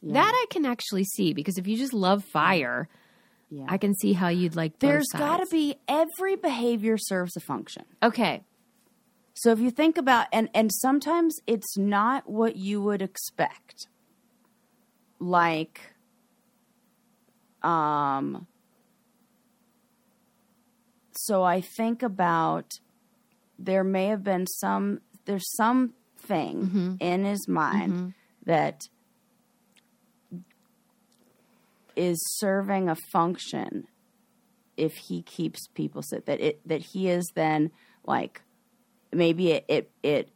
[0.02, 0.14] Yes.
[0.14, 2.88] That I can actually see because if you just love fire,
[3.50, 3.64] Yeah.
[3.68, 4.78] I can see how you'd like.
[4.78, 7.84] There's got to be every behavior serves a function.
[8.02, 8.42] okay.
[9.38, 13.86] So if you think about and and sometimes it's not what you would expect.
[15.18, 15.80] Like
[17.66, 18.46] um
[21.12, 22.70] so I think about
[23.58, 25.90] there may have been some there's something
[27.00, 28.80] in his mind that
[31.96, 33.86] is serving a function
[34.76, 37.70] if he keeps people sit that it that he is then
[38.04, 38.42] like
[39.12, 40.28] maybe it it, it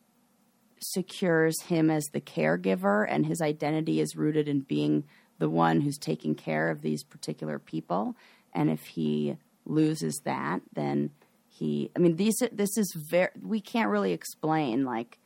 [0.80, 5.04] secures him as the caregiver and his identity is rooted in being
[5.40, 8.14] the one who's taking care of these particular people
[8.54, 11.10] and if he loses that then
[11.48, 15.18] he i mean these this is very we can't really explain like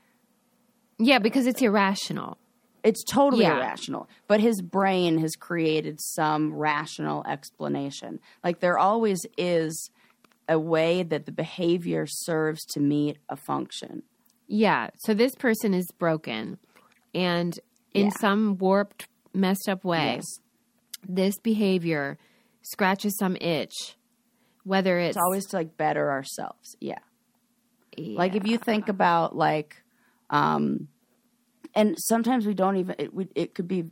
[0.98, 2.38] Yeah, because it's irrational.
[2.83, 3.57] it's totally Yeah.
[3.57, 9.90] irrational but his brain has created some rational explanation like there always is
[10.48, 14.03] a way that the behavior serves to meet a function
[14.46, 14.90] Yeah.
[15.05, 16.59] So this person is broken,
[17.14, 17.59] and
[17.94, 18.18] in Yeah.
[18.20, 20.40] some warped, messed up way, Yes.
[21.07, 22.18] this behavior
[22.62, 23.97] scratches some itch.
[24.64, 26.99] Whether it's, it's always to like better ourselves yeah
[27.99, 29.83] like if you think about like
[30.31, 30.88] um
[31.75, 33.85] and sometimes we don't even it would it could be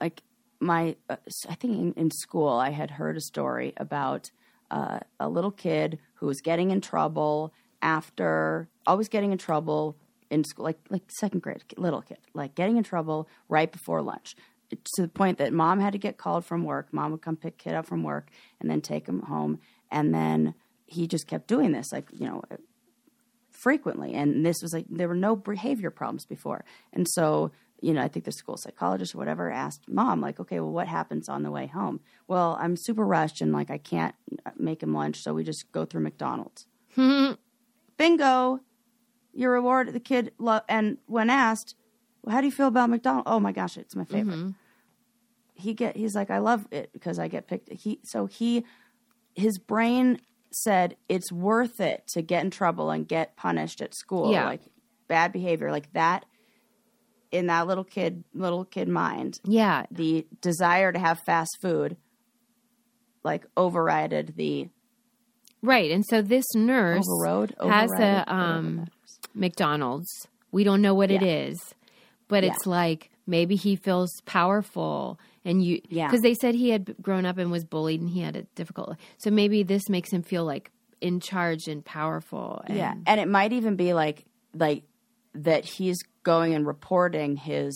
[0.00, 0.22] like
[0.60, 1.16] my uh,
[1.48, 4.30] i think in, in school i had heard a story about
[4.70, 9.96] uh, a little kid who was getting in trouble after always getting in trouble
[10.30, 14.36] in school like like second grade little kid like getting in trouble right before lunch.
[14.70, 16.92] To the point that mom had to get called from work.
[16.92, 19.58] Mom would come pick kid up from work and then take him home.
[19.90, 20.54] And then
[20.86, 22.42] he just kept doing this like you know
[23.50, 24.14] frequently.
[24.14, 26.64] And this was like there were no behavior problems before.
[26.92, 27.50] And so
[27.82, 30.86] you know i think the school psychologist or whatever asked mom like okay well what
[30.86, 32.00] happens on the way home?
[32.28, 34.14] Well i'm super rushed and like i can't
[34.56, 36.66] make him lunch so we just go through mcdonald's.
[37.96, 38.60] Bingo
[39.32, 41.74] your reward the kid lo- and when asked
[42.22, 44.54] well, how do you feel about mcdonald's oh my gosh it's my favorite
[45.54, 48.64] he get he's like i love it because i get picked he so he
[49.34, 50.20] his brain
[50.52, 54.44] said it's worth it to get in trouble and get punished at school Yeah.
[54.46, 54.62] like
[55.06, 56.24] bad behavior like that
[57.30, 61.96] in that little kid little kid mind yeah, the desire to have fast food
[63.22, 64.68] like overrided the
[65.62, 65.90] right.
[65.90, 68.86] And so this nurse overrode has a um.
[69.34, 70.08] McDonald's.
[70.52, 71.46] We don't know what it Yeah.
[71.48, 71.74] is,
[72.28, 72.50] but Yeah.
[72.52, 75.18] it's like maybe he feels powerful.
[75.44, 76.08] And you, Yeah.
[76.08, 78.96] because they said he had grown up and was bullied and he had it difficult.
[79.18, 82.62] So maybe this makes him feel like in charge and powerful.
[82.66, 84.82] And, Yeah, and it might even be like like
[85.34, 87.72] that he's going and reporting his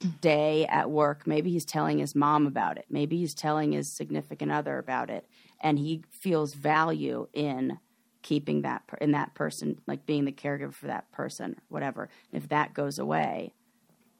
[0.20, 1.26] day at work.
[1.26, 2.84] Maybe he's telling his mom about it.
[2.90, 5.24] Maybe he's telling his significant other about it,
[5.60, 7.78] and he feels value in
[8.26, 12.08] keeping that per- in that person, like being the caregiver for that person, whatever.
[12.32, 13.54] If that goes away,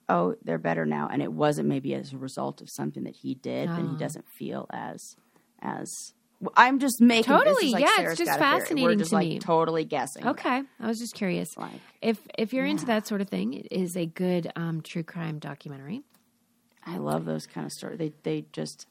[0.08, 3.34] oh, they're better now, and it wasn't maybe as a result of something that he
[3.34, 5.16] did, then he doesn't feel as
[5.60, 5.92] as.
[6.56, 8.30] I'm just making Totally, like yeah, it's just.
[8.30, 9.38] We're fascinating just to like me.
[9.40, 10.24] totally guessing.
[10.24, 11.56] Okay, I was just curious.
[11.56, 15.02] Like, if if you're into that sort of thing, it is a good um, true
[15.02, 16.02] crime documentary.
[16.84, 17.98] I love those kind of stories.
[17.98, 18.86] They they just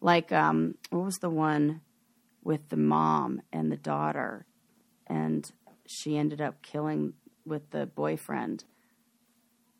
[0.00, 1.80] like um what was the one
[2.44, 4.46] with the mom and the daughter
[5.06, 5.50] and
[5.86, 8.64] she ended up killing with the boyfriend.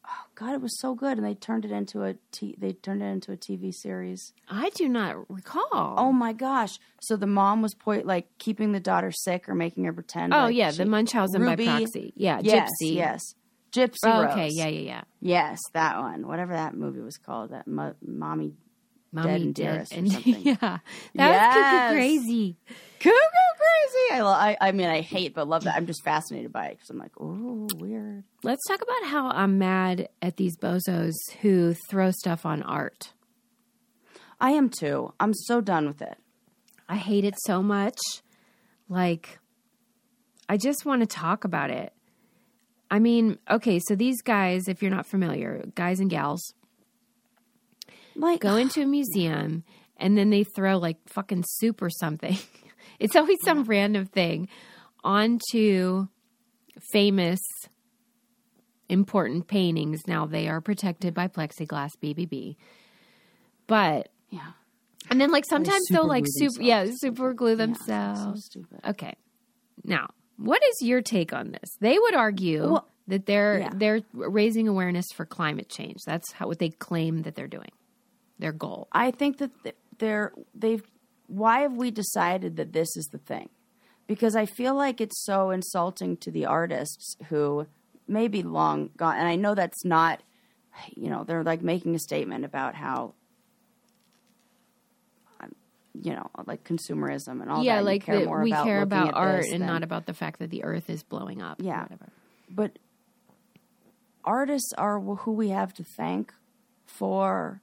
[0.06, 3.02] Oh god, it was so good and they turned it into a t- they turned
[3.02, 4.32] it into a TV series.
[4.50, 5.94] I do not recall.
[5.96, 6.78] Oh my gosh.
[7.00, 10.44] So the mom was po- like keeping the daughter sick or making her pretend Oh,
[10.46, 12.12] like yeah, she- the Munchausen by proxy.
[12.16, 12.94] Yeah, yes, Gypsy.
[12.96, 13.20] Yes.
[13.74, 14.32] Gypsy Oh, Rose.
[14.32, 15.02] okay, yeah, yeah, yeah.
[15.20, 16.28] Yes, that one.
[16.28, 17.50] Whatever that movie was called.
[17.50, 18.52] That mo- mommy
[19.14, 20.80] Mommy did, and yeah, that
[21.14, 21.54] Yes.
[21.54, 22.56] was cuckoo crazy.
[22.98, 24.20] cuckoo crazy.
[24.20, 24.20] I,
[24.60, 25.76] I I mean I hate but love that.
[25.76, 28.24] I'm just fascinated by it because I'm like, oh, weird.
[28.42, 33.12] Let's talk about how I'm mad at these bozos who throw stuff on art.
[34.40, 35.12] I am too.
[35.20, 36.18] I'm so done with it.
[36.88, 37.98] I hate it so much.
[38.88, 39.38] Like,
[40.48, 41.92] I just want to talk about it.
[42.90, 46.52] I mean, okay, so these guys, if you're not familiar, guys and gals,
[48.16, 49.64] Like, go into a museum
[49.96, 52.36] and then they throw like fucking soup or something.
[53.00, 54.48] It's always some random thing
[55.02, 56.06] onto
[56.92, 57.40] famous
[58.88, 60.02] important paintings.
[60.06, 62.56] Now they are protected by plexiglass BBB.
[63.66, 64.52] But yeah,
[65.10, 67.00] and then like sometimes they'll like super yeah, themselves.
[67.00, 68.44] super glue so themselves.
[68.44, 68.80] stupid.
[68.86, 69.14] Okay.
[69.82, 71.76] Now, what is your take on this?
[71.80, 73.70] They would argue Well, that they're yeah.
[73.74, 75.98] they're raising awareness for climate change.
[76.06, 77.70] That's how what they claim that they're doing.
[78.38, 78.88] Their goal.
[78.92, 79.50] I think that
[79.98, 80.82] they're they've.
[81.26, 83.48] Why have we decided that this is the thing?
[84.06, 87.66] Because I feel like it's so insulting to the artists who
[88.06, 90.20] may be long gone, and I know that's not.
[90.96, 93.14] You know, they're like making a statement about how.
[95.40, 95.54] um,
[95.94, 97.80] You know, like consumerism and all yeah, that.
[97.80, 100.40] You like care more we about care about art and than- not about the fact
[100.40, 101.60] that the earth is blowing up.
[101.60, 101.82] or Yeah.
[101.82, 102.08] whatever.
[102.50, 102.78] but
[104.24, 106.32] artists are who we have to thank
[106.86, 107.60] for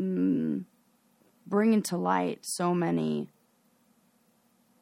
[0.00, 0.64] mm,
[1.46, 3.28] bringing to light so many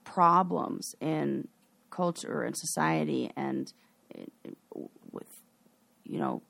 [0.05, 1.49] problems in
[1.91, 3.73] culture and society and
[5.13, 5.43] with
[6.05, 6.43] you know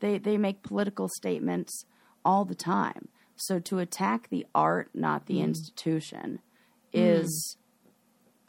[0.00, 1.84] they they make political statements
[2.24, 3.08] all the time.
[3.36, 6.40] So to attack the art, not the institution,
[6.92, 7.56] is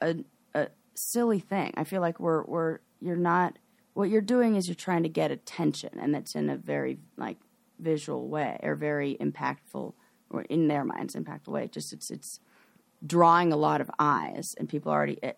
[0.02, 0.18] a
[0.54, 1.74] a silly thing.
[1.78, 3.58] I feel like we're we're you're not
[3.94, 7.38] what you're doing is you're trying to get attention, and that's in a very like
[7.80, 9.94] visual way or very impactful,
[10.30, 11.68] or in their minds, impactful way.
[11.68, 12.40] Just it's it's
[13.06, 15.34] drawing a lot of eyes, and people are already eh,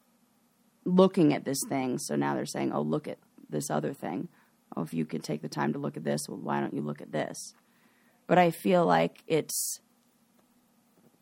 [0.85, 1.97] looking at this thing.
[1.97, 4.29] So now they're saying, "Oh, look at this other thing."
[4.75, 6.81] Oh, if you could take the time to look at this, well, why don't you
[6.81, 7.53] look at this?
[8.25, 9.81] But I feel like it's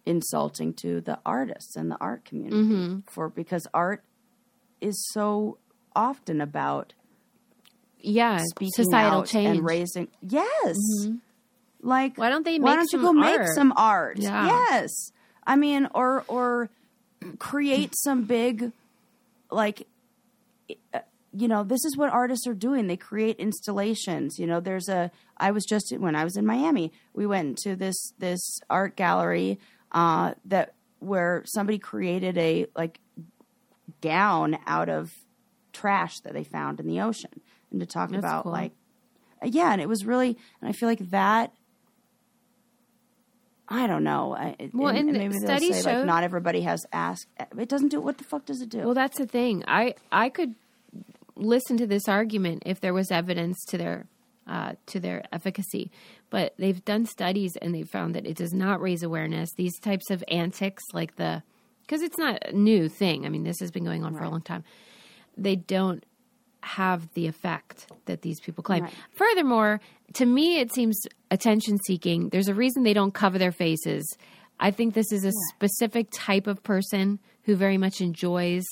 [0.05, 2.57] insulting to the artists and the art community
[3.07, 4.03] for because art
[4.81, 5.57] is so
[5.95, 6.93] often about
[8.01, 9.57] Yeah, speaking societal change.
[9.57, 10.07] and raising.
[10.21, 10.77] Yes,
[11.81, 14.17] like Why don't they why don't you go make some art?
[14.17, 14.45] Yeah.
[14.45, 15.11] Yes,
[15.45, 16.69] I mean, or or
[17.39, 18.71] create some big,
[19.51, 19.87] like,
[20.93, 20.99] uh,
[21.33, 22.87] you know, this is what artists are doing.
[22.87, 24.39] They create installations.
[24.39, 25.11] You know, there's a.
[25.37, 29.59] I was just when I was in Miami, we went to this this art gallery
[29.91, 32.99] uh, that where somebody created a like
[34.01, 35.13] gown out of
[35.71, 38.51] trash that they found in the ocean, and to talk That's about cool.
[38.51, 38.71] like,
[39.43, 41.53] yeah, and it was really, and I feel like that.
[43.71, 44.35] I don't know.
[44.35, 47.27] I, Well, and maybe they'll studies say show- like not everybody has asked.
[47.57, 48.01] It doesn't do.
[48.01, 48.79] What the fuck does it do?
[48.79, 49.63] Well, that's the thing.
[49.67, 50.55] I I could
[51.35, 54.07] listen to this argument if there was evidence to their
[54.47, 55.91] uh, to their efficacy,
[56.31, 59.51] but they've done studies and they've found that it does not raise awareness.
[59.55, 61.43] These types of antics, like the
[61.83, 63.25] because it's not a new thing.
[63.27, 64.63] I mean, this has been going on for a long time.
[65.37, 66.03] They don't
[66.61, 68.83] have the effect that these people claim.
[68.83, 68.93] Right.
[69.13, 69.79] Furthermore,
[70.13, 70.99] to me, it seems
[71.31, 72.29] attention seeking.
[72.29, 74.17] There's a reason they don't cover their faces.
[74.59, 78.65] I think this is a specific type of person who very much enjoys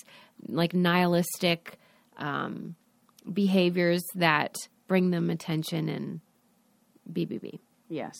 [0.47, 1.79] like nihilistic
[2.17, 2.75] um,
[3.31, 4.55] behaviors that
[4.87, 6.19] bring them attention and
[7.11, 7.59] BBB.
[7.89, 8.13] yes,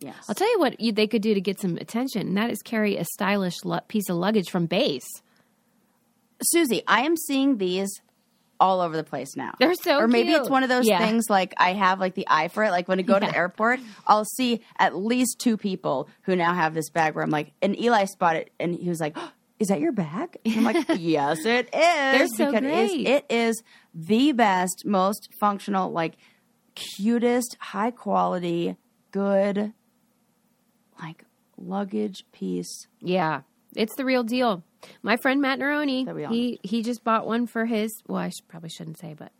[0.00, 0.16] yes.
[0.28, 2.60] I'll tell you what you, they could do to get some attention, and that is
[2.62, 5.02] carry a stylish lu- piece of luggage from Béis.
[6.42, 7.88] Susie, I am seeing these
[8.62, 9.52] all over the place now.
[9.58, 10.40] They're so Or maybe cute.
[10.42, 10.98] it's one of those Yeah.
[11.04, 12.70] things like I have like the eye for it.
[12.70, 16.54] Like when I go to the airport, I'll see at least two people who now
[16.54, 19.32] have this bag where I'm like, and Eli spotted it." and he was like, "Oh,
[19.58, 20.38] is that your bag?
[20.44, 21.70] And I'm like, yes, it is.
[21.72, 23.06] They're so because it is- great.
[23.06, 23.62] it is
[23.94, 26.14] the best, most functional, like
[26.74, 28.76] cutest, high quality,
[29.10, 29.72] good,
[31.00, 31.24] like
[31.56, 32.86] luggage piece.
[33.00, 33.42] Yeah,
[33.76, 34.62] it's the real deal.
[35.02, 37.90] My friend Matt Neroni, That we all he he just bought one for his.
[38.06, 39.32] Well, I should, probably shouldn't say, but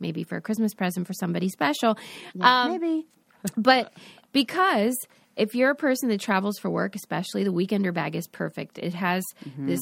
[0.00, 1.96] maybe for a Christmas present for somebody special.
[2.40, 3.06] Um, Maybe.
[3.56, 3.92] but
[4.32, 4.96] because
[5.36, 8.78] if you're a person that travels for work, especially the weekender bag is perfect.
[8.78, 9.24] It has
[9.58, 9.80] this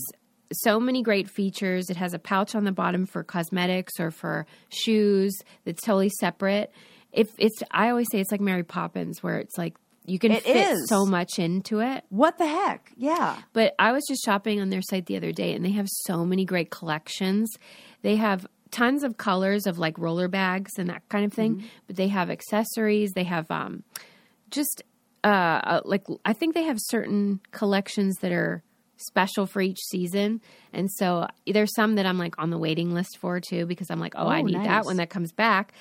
[0.52, 1.88] so many great features.
[1.90, 6.72] It has a pouch on the bottom for cosmetics or for shoes that's totally separate.
[7.12, 10.42] If it's, I always say it's like Mary Poppins, where it's like you can It
[10.42, 10.88] fit is.
[10.88, 12.04] so much into it.
[12.08, 12.92] What the heck?
[12.96, 13.36] Yeah.
[13.52, 16.24] But I was just shopping on their site the other day and they have so
[16.24, 17.50] many great collections.
[18.02, 21.96] They have tons of colors of like roller bags and that kind of thing, but
[21.96, 23.84] they have accessories, they have um
[24.50, 24.82] just
[25.24, 28.62] uh uh, like I think they have certain collections that are
[28.96, 30.40] special for each season.
[30.72, 33.98] And so there's some that I'm like on the waiting list for too because I'm
[34.00, 35.72] like, "Oh, I Oh, need that when that comes back."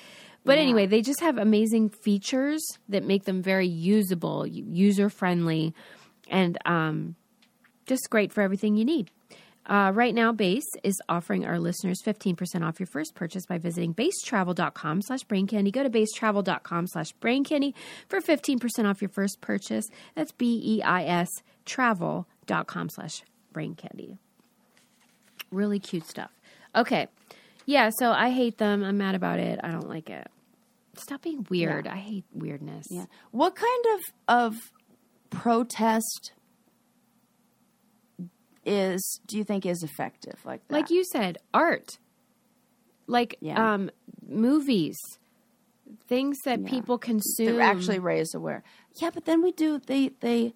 [0.44, 5.72] But anyway, they just have amazing features that make them very usable, user friendly,
[6.28, 7.14] and um,
[7.86, 9.10] just great for everything you need.
[9.64, 13.94] Uh, right now, Béis is offering our listeners 15% off your first purchase by visiting
[13.94, 15.70] beistravel.com slash braincandy.
[15.70, 17.72] Go to beistravel.com slash braincandy
[18.08, 19.86] for 15% off your first purchase.
[20.16, 21.28] That's B-E-I-S
[21.64, 23.22] travel.com slash
[23.54, 24.18] braincandy.
[25.52, 26.32] Really cute stuff.
[26.74, 27.06] Okay.
[27.66, 28.82] Yeah, so I hate them.
[28.82, 29.60] I'm mad about it.
[29.62, 30.26] I don't like it.
[30.96, 31.86] Stop being weird.
[31.86, 32.86] I hate weirdness.
[32.90, 33.06] Yeah.
[33.30, 34.72] What kind of of
[35.30, 36.32] protest
[38.64, 40.74] is do you think is effective like that?
[40.74, 41.98] like you said, art,
[43.06, 43.74] like Yeah.
[43.74, 43.90] um,
[44.26, 44.98] movies,
[46.06, 46.68] things that Yeah.
[46.70, 47.46] people consume.
[47.56, 48.62] They're actually raise aware.
[48.96, 50.54] Yeah, but then we do they they.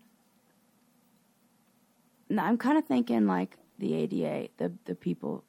[2.28, 5.44] No, I'm kind of thinking like the ADA, the the people who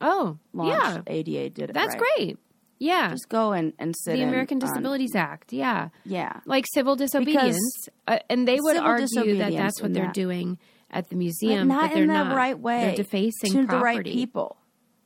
[0.00, 1.72] oh, launched yeah, ADA did it.
[1.74, 2.02] that's right.
[2.16, 2.38] great.
[2.78, 4.12] Yeah, Just go and and sit.
[4.14, 5.52] the in American on- Disabilities Act.
[5.52, 10.14] Yeah, yeah, like civil disobedience, uh, and they would argue that that's what they're that-
[10.14, 10.58] doing
[10.90, 12.34] at the but museum, not they're in the not.
[12.34, 12.80] right way.
[12.86, 13.76] They're defacing to property.
[13.76, 14.56] the right people.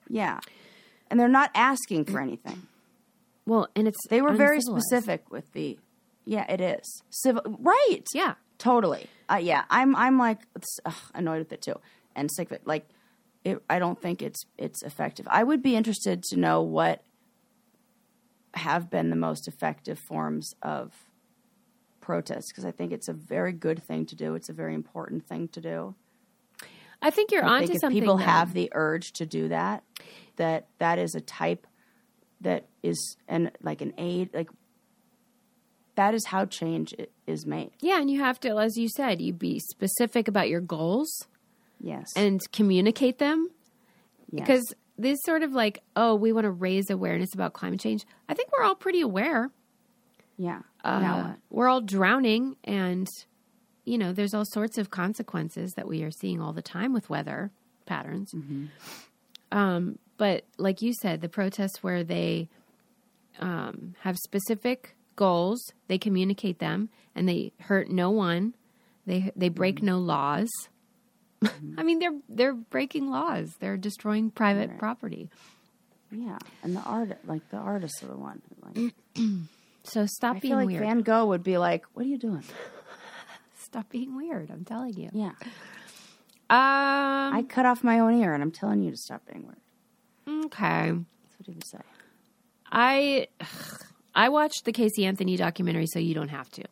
[0.08, 0.38] Yeah,
[1.10, 2.68] and they're not asking for anything.
[3.46, 5.78] Well, and it's They were very specific with the.
[6.24, 7.42] Yeah, it is civil.
[7.58, 8.04] Right.
[8.14, 9.08] Yeah, Totally.
[9.28, 10.38] Uh, yeah, I'm I'm like
[10.86, 11.74] ugh, annoyed with it too,
[12.14, 12.66] and sick of it.
[12.66, 12.86] Like,
[13.44, 15.28] it, I don't think it's it's effective.
[15.30, 17.02] I would be interested to know what
[18.54, 20.92] have been the most effective forms of
[22.00, 24.34] protest because I think it's a very good thing to do.
[24.34, 25.94] It's a very important thing to do.
[27.02, 28.00] I think you're I onto think if something.
[28.00, 28.24] people though.
[28.24, 29.82] have the urge to do that,
[30.36, 31.66] that that is a type
[32.40, 34.48] that is and like an aid like
[35.96, 36.94] that is how change
[37.26, 37.70] is made.
[37.80, 41.28] yeah, and you have to, as you said, you be specific about your goals
[41.86, 43.48] Yes, and communicate them
[44.30, 44.46] yes.
[44.46, 48.06] because this sort of like, oh, we want to raise awareness about climate change.
[48.28, 49.50] I think we're all pretty aware.
[50.38, 51.36] yeah, Uh, now what?
[51.50, 53.06] we're all drowning, and
[53.84, 57.10] you know, there's all sorts of consequences that we are seeing all the time with
[57.10, 57.50] weather
[57.86, 58.32] patterns.
[58.32, 58.66] Mm-hmm.
[59.52, 62.48] Um, but like you said, the protests where they
[63.40, 68.54] um, have specific goals, they communicate them, and they hurt no one.
[69.06, 69.86] They they break Mm-hmm.
[69.86, 70.48] no laws.
[71.78, 73.54] I mean, they're they're breaking laws.
[73.60, 75.30] They're destroying private property.
[76.10, 78.42] yeah, and the art like the artists are the one.
[78.74, 78.94] who, Like,
[79.84, 80.82] So stop I being feel like weird.
[80.82, 82.42] Van Gogh would be like, "What are you doing?"
[83.58, 84.50] stop being weird.
[84.50, 85.10] I'm telling you.
[85.12, 85.32] Yeah,
[86.50, 87.34] Um.
[87.36, 90.44] I cut off my own ear, and I'm telling you to stop being weird.
[90.46, 90.92] okay.
[90.92, 91.78] That's what he would say.
[92.70, 93.28] I
[94.14, 96.64] I watched the Casey Anthony documentary, so you don't have to.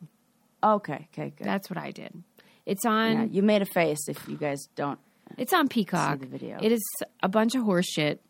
[0.63, 1.45] Okay, okay, good.
[1.45, 2.23] That's what I did.
[2.65, 3.11] It's on.
[3.11, 4.07] yeah, you made a face.
[4.07, 4.99] If you guys don't,
[5.37, 6.19] It's on Peacock.
[6.19, 6.57] the video.
[6.61, 6.83] It is
[7.21, 8.21] a bunch of horse shit,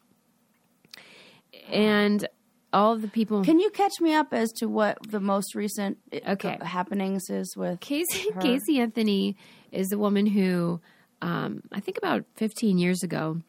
[1.71, 2.27] and
[2.71, 3.43] all of the people.
[3.43, 6.57] can you catch me up as to what the most recent uh, Okay.
[6.61, 8.41] happenings is with Casey her?
[8.41, 9.35] Casey Anthony
[9.71, 10.81] is the woman who,
[11.21, 13.41] um, I think about 15 years ago,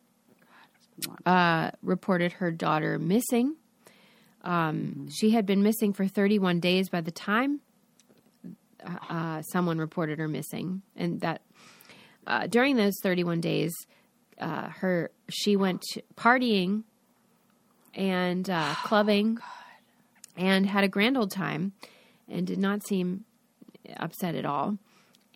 [1.27, 3.57] uh, reported her daughter missing.
[4.43, 7.61] Um, She had been missing for 31 days by the time
[9.09, 11.43] uh, someone reported her missing, and that
[12.27, 13.73] uh, during those 31 days,
[14.41, 15.83] uh, her she went
[16.17, 16.83] partying
[17.95, 19.39] and uh, clubbing
[20.37, 21.73] and had a grand old time,
[22.29, 23.25] and did not seem
[23.97, 24.79] upset at all.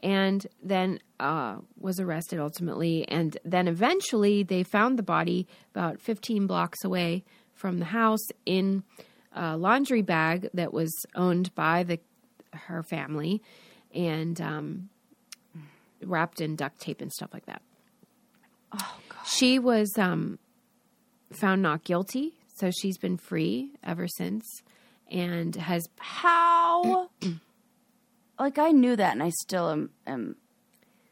[0.02, 6.46] And then uh, was arrested ultimately, and then eventually they found the body about 15
[6.46, 8.84] blocks away from the house in
[9.34, 11.98] a laundry bag that was owned by the
[12.66, 13.42] her family,
[13.94, 14.88] and um,
[16.02, 17.62] wrapped in duct tape and stuff like that.
[18.72, 19.26] Oh, God.
[19.26, 20.38] She was um,
[21.32, 24.44] found not guilty, so she's been free ever since,
[25.10, 27.10] and has how
[28.38, 30.36] like I knew that and I still am, am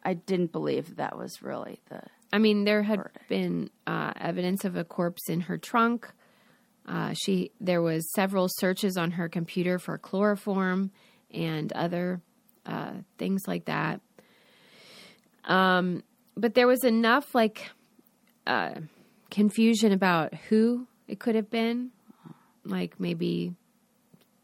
[0.05, 4.77] I didn't believe that was really the I mean, there had been uh, evidence of
[4.77, 6.13] a corpse in her trunk.
[6.87, 10.91] Uh, she there was several searches on her computer for chloroform
[11.33, 12.21] and other
[12.65, 14.01] uh, things like that.
[15.45, 16.03] Um,
[16.37, 17.71] but there was enough like
[18.47, 18.75] uh,
[19.31, 21.91] confusion about who it could have been,
[22.65, 23.55] like maybe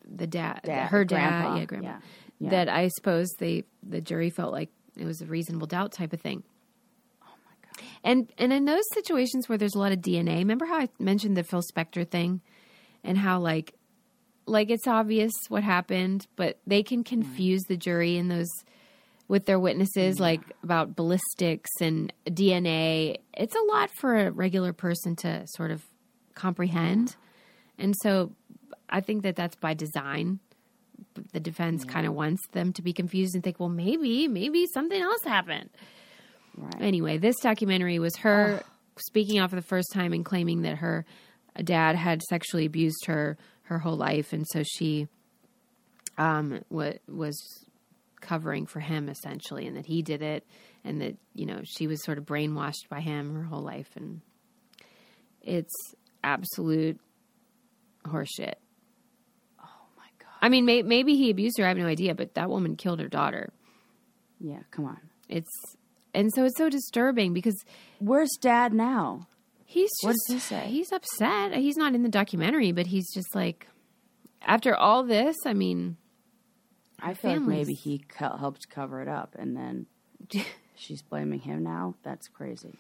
[0.09, 1.89] the dad, Dad, her dad, yeah, grandpa.
[1.89, 1.99] yeah,
[2.39, 2.51] yeah.
[2.51, 6.21] That I suppose they the jury felt like it was a reasonable doubt type of
[6.21, 6.43] thing.
[8.05, 11.37] And and in those situations where there's a lot of DNA, remember how I mentioned
[11.37, 12.41] the Phil Spector thing,
[13.05, 13.75] and how like
[14.47, 18.51] like it's obvious what happened, but they can confuse the jury in those
[19.29, 23.17] with their witnesses, like about ballistics and DNA.
[23.35, 25.83] It's a lot for a regular person to sort of
[26.35, 27.17] comprehend,
[27.79, 28.33] and so
[28.89, 30.41] I think that that's by design.
[31.33, 35.01] The defense kind of wants them to be confused and think, well, maybe, maybe something
[35.01, 35.69] else happened.
[36.57, 36.81] right.
[36.81, 38.63] Anyway, this documentary was her
[38.99, 41.05] speaking out for the first time and claiming that her
[41.65, 45.09] dad had sexually abused her her whole life, and so she
[46.19, 47.67] um wa was
[48.21, 50.47] covering for him essentially, and that he did it,
[50.85, 54.21] and that you know she was sort of brainwashed by him her whole life, and
[55.43, 55.95] it's
[56.25, 56.99] absolute
[58.07, 58.55] horseshit.
[59.61, 60.39] Oh my god.
[60.41, 61.65] I mean, may, maybe he abused her.
[61.65, 63.53] I have no idea, but that woman killed her daughter.
[64.41, 64.99] Yeah, come on.
[65.29, 65.51] It's
[66.15, 67.57] and so it's so disturbing because
[67.99, 69.29] Where's dad now?
[69.73, 70.67] He's just What does he say?
[70.69, 71.55] he's upset.
[71.55, 73.67] He's not in the documentary, but he's just like
[74.43, 75.97] after all this, I mean,
[77.01, 79.87] I feel like maybe he co- helped cover it up and then
[80.77, 81.95] she's blaming him now.
[82.03, 82.75] That's crazy.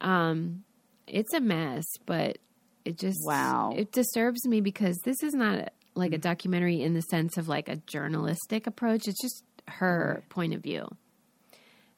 [0.00, 0.64] um
[1.06, 2.38] it's a mess, but
[2.84, 3.72] it just Wow.
[3.76, 7.68] it disturbs me because this is not like a documentary in the sense of like
[7.68, 9.08] a journalistic approach.
[9.08, 10.88] It's just her point of view.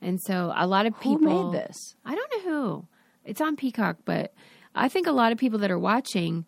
[0.01, 1.77] And so a lot of Who people made this?
[2.05, 2.87] I don't know who.
[3.25, 4.33] It's on Peacock, but
[4.75, 6.47] I think a lot of people that are watching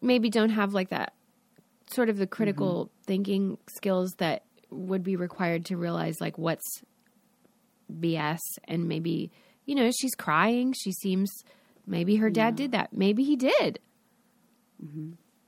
[0.00, 1.14] maybe don't have like that
[1.92, 6.82] sort of the critical thinking skills that would be required to realize like what's
[7.92, 9.30] BS and maybe
[9.64, 10.72] you know, she's crying.
[10.72, 11.30] She seems
[11.86, 12.92] maybe her dad did that.
[12.92, 13.78] Maybe he did.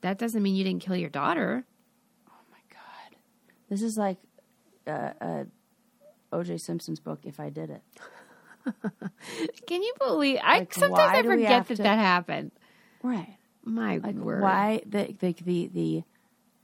[0.03, 1.64] That doesn't mean you didn't kill your daughter.
[2.28, 3.16] Oh my god,
[3.68, 4.18] this is like
[4.87, 5.45] uh, uh,
[6.32, 6.59] O.J.
[6.59, 7.20] Simpson's book.
[7.24, 7.82] If I did it,
[9.66, 10.38] Can you believe?
[10.42, 12.50] I Like, sometimes I forget that to- that happened.
[13.02, 13.36] right?
[13.64, 14.42] My Like word.
[14.42, 16.02] why the, the the the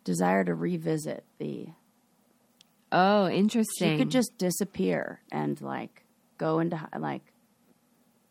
[0.04, 1.68] desire to revisit the
[2.92, 3.98] Oh, she interesting.
[3.98, 6.04] could just disappear and like
[6.38, 7.22] go into like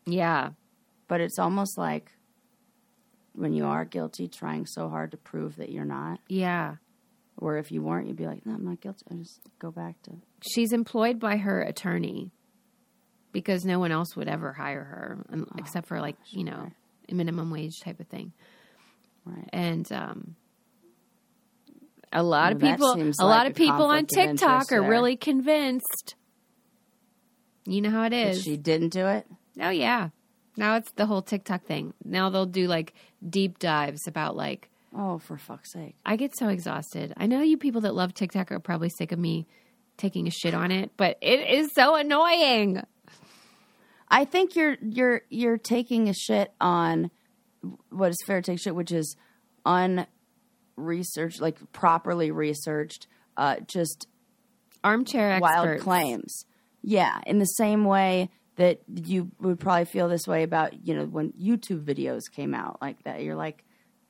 [0.05, 0.49] yeah.
[1.07, 2.11] but it's almost like
[3.33, 6.75] when you are guilty trying so hard to prove that you're not Yeah.
[7.37, 10.01] or if you weren't you'd be like no i'm not guilty i just go back
[10.03, 10.11] to
[10.41, 12.31] She's employed by her attorney
[13.31, 16.71] because no one else would ever hire her um, Oh, except for like, you know,
[17.09, 18.33] a minimum wage type of thing.
[19.25, 20.35] right And um
[22.11, 24.89] a lot of Well, that people a lot of people on TikTok are there.
[24.89, 26.15] really convinced.
[27.65, 28.25] You know how it is.
[28.25, 28.43] that is.
[28.43, 29.27] she didn't do it
[29.61, 30.09] Oh yeah.
[30.57, 31.93] Now it's the whole TikTok thing.
[32.03, 32.93] Now they'll do like
[33.27, 37.13] deep dives about like oh for fuck's sake I get so exhausted.
[37.17, 39.45] I know you people that love TikTok are probably sick of me
[39.97, 42.81] taking a shit on it, but it is so annoying.
[44.11, 47.09] I think you're you're you're taking a shit on
[47.89, 49.15] what is fair to take shit which is
[50.77, 53.07] unresearched like properly researched
[53.37, 54.07] uh just
[54.83, 55.41] Armchair experts.
[55.41, 56.45] wild claims.
[56.81, 61.03] Yeah, in the same way that you would probably feel this way about, you know,
[61.05, 63.21] when YouTube videos came out like that.
[63.21, 63.65] You're like,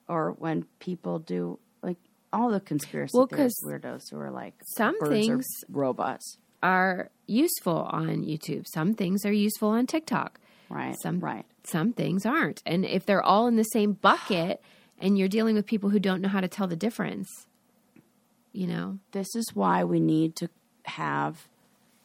[0.08, 1.98] or when people do like
[2.32, 7.88] all the conspiracy Well, theorist 'cause weirdos who are like some things robots, are useful
[7.92, 8.66] on YouTube.
[8.74, 10.40] Some things are useful on TikTok.
[10.70, 10.96] right?
[11.02, 11.46] Some right.
[11.64, 12.62] Some things aren't.
[12.66, 14.62] And if they're all in the same bucket
[15.00, 17.30] and you're dealing with people who don't know how to tell the difference,
[18.52, 19.00] you know.
[19.12, 20.50] This is why we need to
[20.86, 21.48] have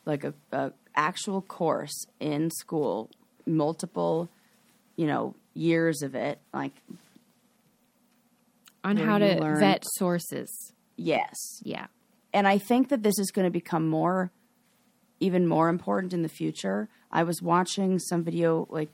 [0.06, 3.10] like a, a actual course in school,
[3.46, 4.28] multiple,
[4.96, 6.38] you know, years of it.
[6.52, 6.72] Like,
[8.84, 10.72] On how to learn- vet sources.
[10.96, 11.86] yes, Yeah.
[12.34, 14.30] and I think that this is going to become more,
[15.20, 16.88] even more important in the future.
[17.10, 18.90] I was watching some video like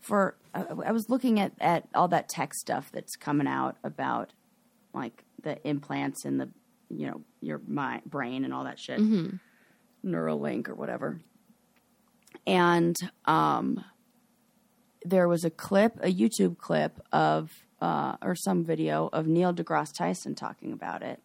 [0.00, 4.32] for I I was looking at at all that tech stuff that's coming out about
[4.94, 6.48] like the implants in the
[6.88, 9.00] you know your my brain and all that shit,
[10.04, 11.20] Neuralink or whatever.
[12.46, 12.96] And
[13.26, 13.84] um,
[15.04, 19.94] there was a clip, a YouTube clip of uh, or some video of Neil deGrasse
[19.94, 21.20] Tyson talking about it.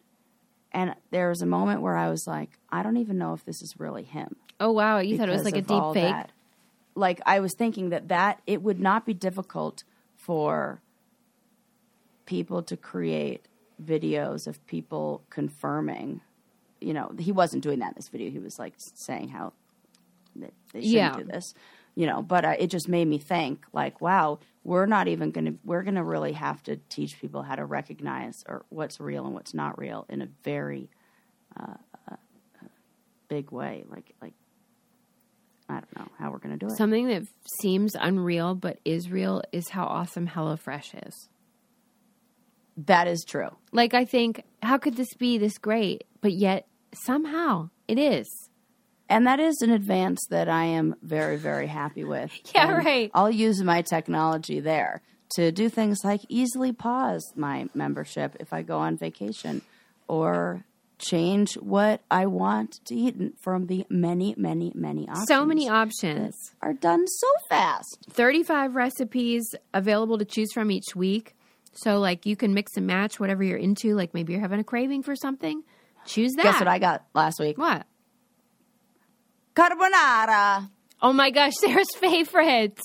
[0.74, 3.62] And there was a moment where I was like, I don't even know if this
[3.62, 4.34] is really him.
[4.60, 6.10] Oh wow, you thought it was like a deep fake.
[6.12, 6.32] that.
[6.96, 9.84] Like I was thinking that that it would not be difficult
[10.16, 10.80] for
[12.26, 13.46] people to create
[13.82, 16.20] videos of people confirming.
[16.80, 18.30] You know, he wasn't doing that in this video.
[18.30, 19.52] He was like saying how
[20.36, 21.16] that they shouldn't Yeah.
[21.18, 21.54] do this.
[21.96, 25.44] You know, but uh, it just made me think, like, wow, we're not even going
[25.44, 25.54] to.
[25.64, 29.34] We're going to really have to teach people how to recognize or what's real and
[29.34, 30.90] what's not real in a very
[31.56, 31.74] uh,
[32.10, 32.16] uh,
[33.28, 33.84] big way.
[33.88, 34.32] Like, like
[35.68, 36.76] I don't know how we're going to do it.
[36.76, 37.22] Something that
[37.60, 41.28] seems unreal but is real is how awesome HelloFresh is.
[42.76, 43.50] that is true.
[43.72, 46.04] Like I think, how could this be this great?
[46.20, 48.26] But yet somehow it is.
[49.08, 52.32] And that is an advance that I am very, very happy with.
[52.54, 53.10] Yeah, And right.
[53.14, 55.02] I'll use my technology there
[55.36, 59.62] to do things like easily pause my membership if I go on vacation
[60.08, 60.64] or
[60.98, 65.28] change what I want to eat from the many, many, many options.
[65.28, 66.34] So many options.
[66.62, 67.98] are done so fast.
[68.10, 71.34] 35 recipes available to choose from each week.
[71.72, 73.94] So like you can mix and match whatever you're into.
[73.94, 75.62] Like maybe you're having a craving for something.
[76.06, 76.44] Choose that.
[76.44, 77.58] Guess what I got last week?
[77.58, 77.86] What?
[79.54, 80.68] Carbonara.
[81.02, 82.82] Oh my gosh, Sarah's favorites.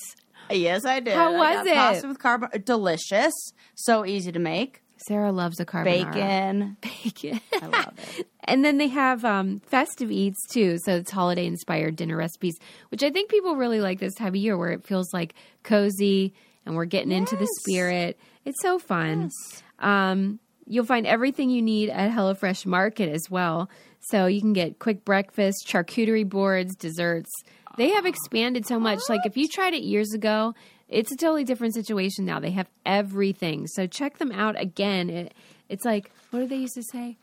[0.50, 1.14] Yes, I did.
[1.14, 1.74] How was it?
[1.74, 2.50] Pasta with carbon.
[2.64, 3.32] Delicious.
[3.74, 4.82] So easy to make.
[5.06, 6.12] Sarah loves a carbonara.
[6.12, 6.76] Bacon.
[6.82, 7.40] Bacon.
[7.62, 8.26] I love it.
[8.44, 10.76] And then they have um, festive eats too.
[10.84, 12.56] So it's holiday inspired dinner recipes,
[12.90, 16.34] which I think people really like this time of year where it feels like cozy
[16.66, 18.18] and we're getting into the spirit.
[18.44, 19.30] It's so fun.
[19.78, 20.40] Um,
[20.70, 23.68] you'll find everything you need at HelloFresh Market as well.
[23.98, 27.30] So you can get quick breakfast, charcuterie boards, desserts.
[27.76, 29.00] They have expanded so much.
[29.08, 30.54] Like if you tried it years ago,
[30.88, 32.38] it's a totally different situation now.
[32.38, 33.66] They have everything.
[33.66, 35.10] So check them out again.
[35.10, 35.34] It,
[35.68, 37.18] it's like, what did they used to say?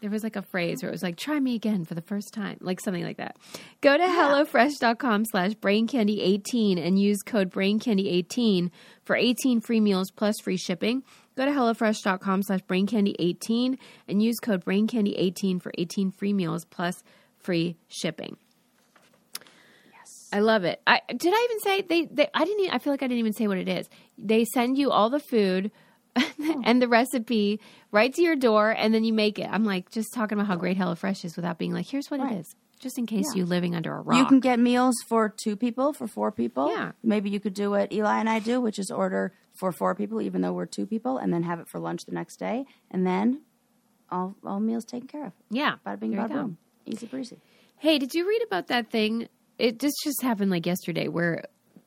[0.00, 2.34] There was like a phrase where it was like, try me again for the first
[2.34, 3.36] time, like something like that.
[3.80, 8.70] Go to HelloFresh.com slash BrainCandy18 and use code BrainCandy18
[9.04, 11.04] for 18 free meals plus free shipping.
[11.36, 13.78] Go to HelloFresh.com slash BrainCandy18
[14.08, 17.02] and use code BrainCandy18 for 18 free meals plus
[17.38, 18.36] free shipping.
[19.92, 20.28] Yes.
[20.32, 20.80] I love it.
[20.86, 23.20] I did I even say they, they I didn't even, I feel like I didn't
[23.20, 23.88] even say what it is.
[24.18, 25.70] They send you all the food
[26.64, 27.60] and the recipe
[27.90, 29.48] right to your door and then you make it.
[29.50, 32.32] I'm like just talking about how great HelloFresh is without being like here's what Right.
[32.32, 32.54] it is.
[32.80, 34.18] Just in case you're living under a rock.
[34.18, 36.68] You can get meals for two people, for four people.
[36.68, 36.90] Yeah.
[37.00, 40.20] Maybe you could do what Eli and I do, which is order for four people,
[40.22, 43.06] even though we're two people, and then have it for lunch the next day, and
[43.06, 43.42] then
[44.10, 45.32] all all meals taken care of.
[45.50, 45.76] yeah.
[45.86, 46.58] Bada bing, bada boom.
[46.86, 47.38] Easy breezy.
[47.78, 49.28] Hey, did you read about that thing?
[49.58, 51.44] It just just happened like yesterday where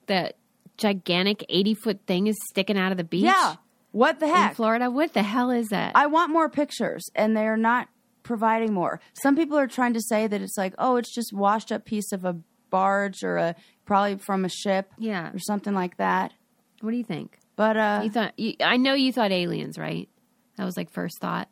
[0.07, 0.37] that
[0.77, 3.55] gigantic 80 foot thing is sticking out of the beach Yeah.
[3.91, 4.55] What the in heck?
[4.55, 4.91] Florida.
[4.91, 5.93] What the hell is that?
[5.95, 7.87] I want more pictures, and they're not
[8.23, 8.99] providing more.
[9.23, 12.11] Some people are trying to say that it's like, oh, it's just washed up piece
[12.11, 12.35] of a
[12.69, 13.55] barge or a
[13.85, 15.31] probably from a ship, Yeah.
[15.33, 16.33] or something like that.
[16.81, 17.39] what do you think?
[17.55, 20.09] But uh, You thought you, I know you thought aliens, right?
[20.57, 21.49] That was like first thought.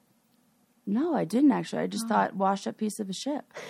[0.86, 1.82] no, I didn't actually.
[1.82, 1.88] I Oh.
[1.88, 3.52] just thought washed up piece of a ship.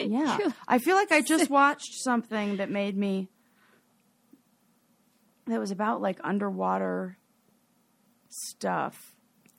[0.00, 0.38] yeah,
[0.68, 3.28] I feel like I just watched something that made me.
[5.46, 7.18] That was about like underwater
[8.28, 9.12] stuff.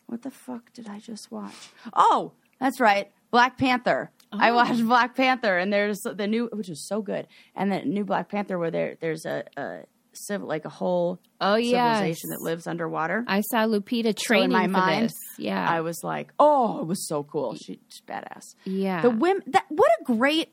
[0.07, 1.53] What the fuck did I just watch?
[1.93, 4.11] Oh, that's right, Black Panther.
[4.31, 4.55] I Oh.
[4.55, 8.29] watched Black Panther, and there's the new, which is so good, and the new Black
[8.29, 9.79] Panther where there there's a, a
[10.15, 11.95] civil like a whole Oh yeah.
[11.95, 13.23] civilization that lives underwater.
[13.27, 15.13] I saw Lupita training my for mind, this.
[15.37, 15.67] Yeah.
[15.69, 17.55] I was like, oh, it was so cool.
[17.55, 18.55] She, she's badass.
[18.65, 19.01] yeah.
[19.01, 20.49] The women that what a great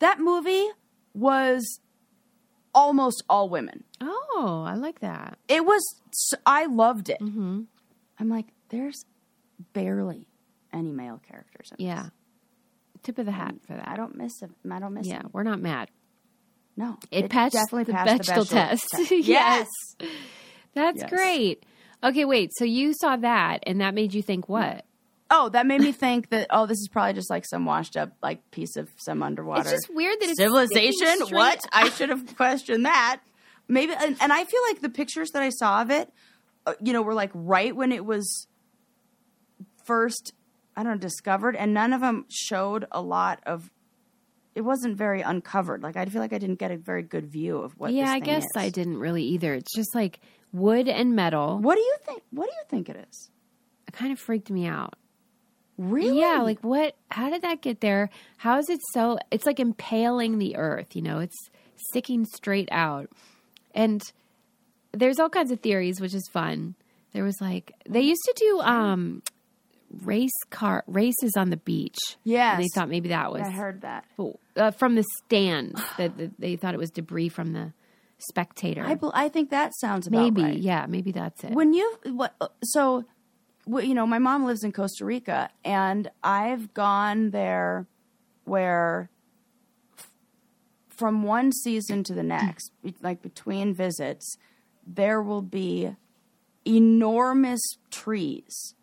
[0.00, 0.66] that movie
[1.14, 1.80] was
[2.74, 3.84] almost all women.
[4.00, 5.38] oh, I like that.
[5.48, 5.82] It was
[6.44, 7.20] I loved it.
[7.20, 7.62] Mm-hmm.
[8.18, 9.04] I'm like, there's
[9.72, 10.26] barely
[10.72, 11.70] any male characters.
[11.78, 12.02] In Yeah.
[12.02, 12.10] this.
[13.04, 13.86] Tip of the hat for that.
[13.86, 14.50] I don't miss it.
[14.70, 15.26] I don't miss yeah, it.
[15.32, 15.90] we're not mad.
[16.76, 18.88] No, It, passed definitely the passed Bechdel the test.
[18.90, 19.10] test.
[19.12, 19.68] yes.
[20.74, 21.10] That's Yes.
[21.10, 21.64] great.
[22.02, 22.50] Okay, wait.
[22.56, 24.84] So you saw that and that made you think what?
[25.30, 28.12] Oh, that made me think that oh, this is probably just like some washed up
[28.22, 29.60] like piece of some underwater.
[29.62, 31.34] It's just weird that it's civilization.
[31.34, 31.60] What?
[31.72, 33.20] I should have questioned that.
[33.66, 36.12] Maybe, and, and I feel like the pictures that I saw of it,
[36.66, 38.46] uh, you know, were like right when it was
[39.84, 40.34] first,
[40.76, 43.70] I don't know, discovered, and none of them showed a lot of.
[44.54, 45.82] It wasn't very uncovered.
[45.82, 47.92] Like I feel like I didn't get a very good view of what.
[47.92, 48.50] yeah, I guess is.
[48.56, 49.54] I didn't really either.
[49.54, 50.20] It's just like
[50.52, 51.58] wood and metal.
[51.58, 52.22] What do you think?
[52.30, 53.30] What do you think it is?
[53.88, 54.94] It kind of freaked me out.
[55.76, 56.20] Really?
[56.20, 56.94] Yeah, like what?
[57.10, 58.10] How did that get there?
[58.36, 59.18] How is it so?
[59.30, 60.94] It's like impaling the earth.
[60.94, 61.48] You know, it's
[61.90, 63.10] sticking straight out,
[63.74, 64.00] and
[64.92, 66.76] there's all kinds of theories, which is fun.
[67.12, 69.22] There was like they used to do um
[70.02, 71.98] race car races on the beach.
[72.24, 72.56] Yes.
[72.56, 74.04] and they thought maybe that was I heard that.
[74.56, 77.72] uh, from the stands that, that they thought it was debris from the
[78.18, 78.84] spectator.
[78.84, 80.56] I, I think that sounds about maybe, right.
[80.58, 81.50] yeah, maybe that's it.
[81.52, 83.04] when you what so
[83.70, 87.86] wh- you know my mom lives in costa rica and i've gone there
[88.44, 89.10] where
[89.98, 90.10] f-
[90.88, 92.70] from one season to the next
[93.02, 94.36] like between visits
[94.86, 95.94] there will be
[96.66, 98.74] enormous trees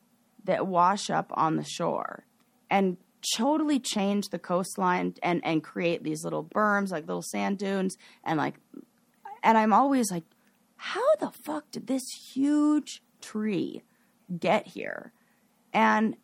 [0.46, 2.26] that wash up on the shore
[2.70, 2.98] and
[3.38, 8.38] totally change the coastline and and create these little berms like little sand dunes and
[8.40, 8.56] like
[9.44, 10.24] and i'm always like
[10.78, 12.02] how the fuck did this
[12.34, 13.84] huge tree
[14.40, 15.12] get here?
[15.74, 16.16] And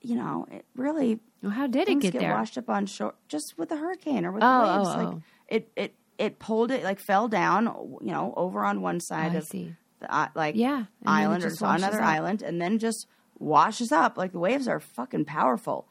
[0.00, 2.32] you know, it really well, how did it get, get there?
[2.34, 4.88] washed up on shore just with a hurricane or with Oh, the waves.
[4.88, 5.22] oh, like oh.
[5.46, 7.66] it, it, it pulled it like fell down,
[8.02, 9.70] you know, over on one oh, side Oh, of the
[10.10, 12.08] i- like Yeah, and then it island or another up.
[12.08, 13.06] island, and then just
[13.38, 14.16] washes up.
[14.18, 15.88] Like the waves are fucking powerful,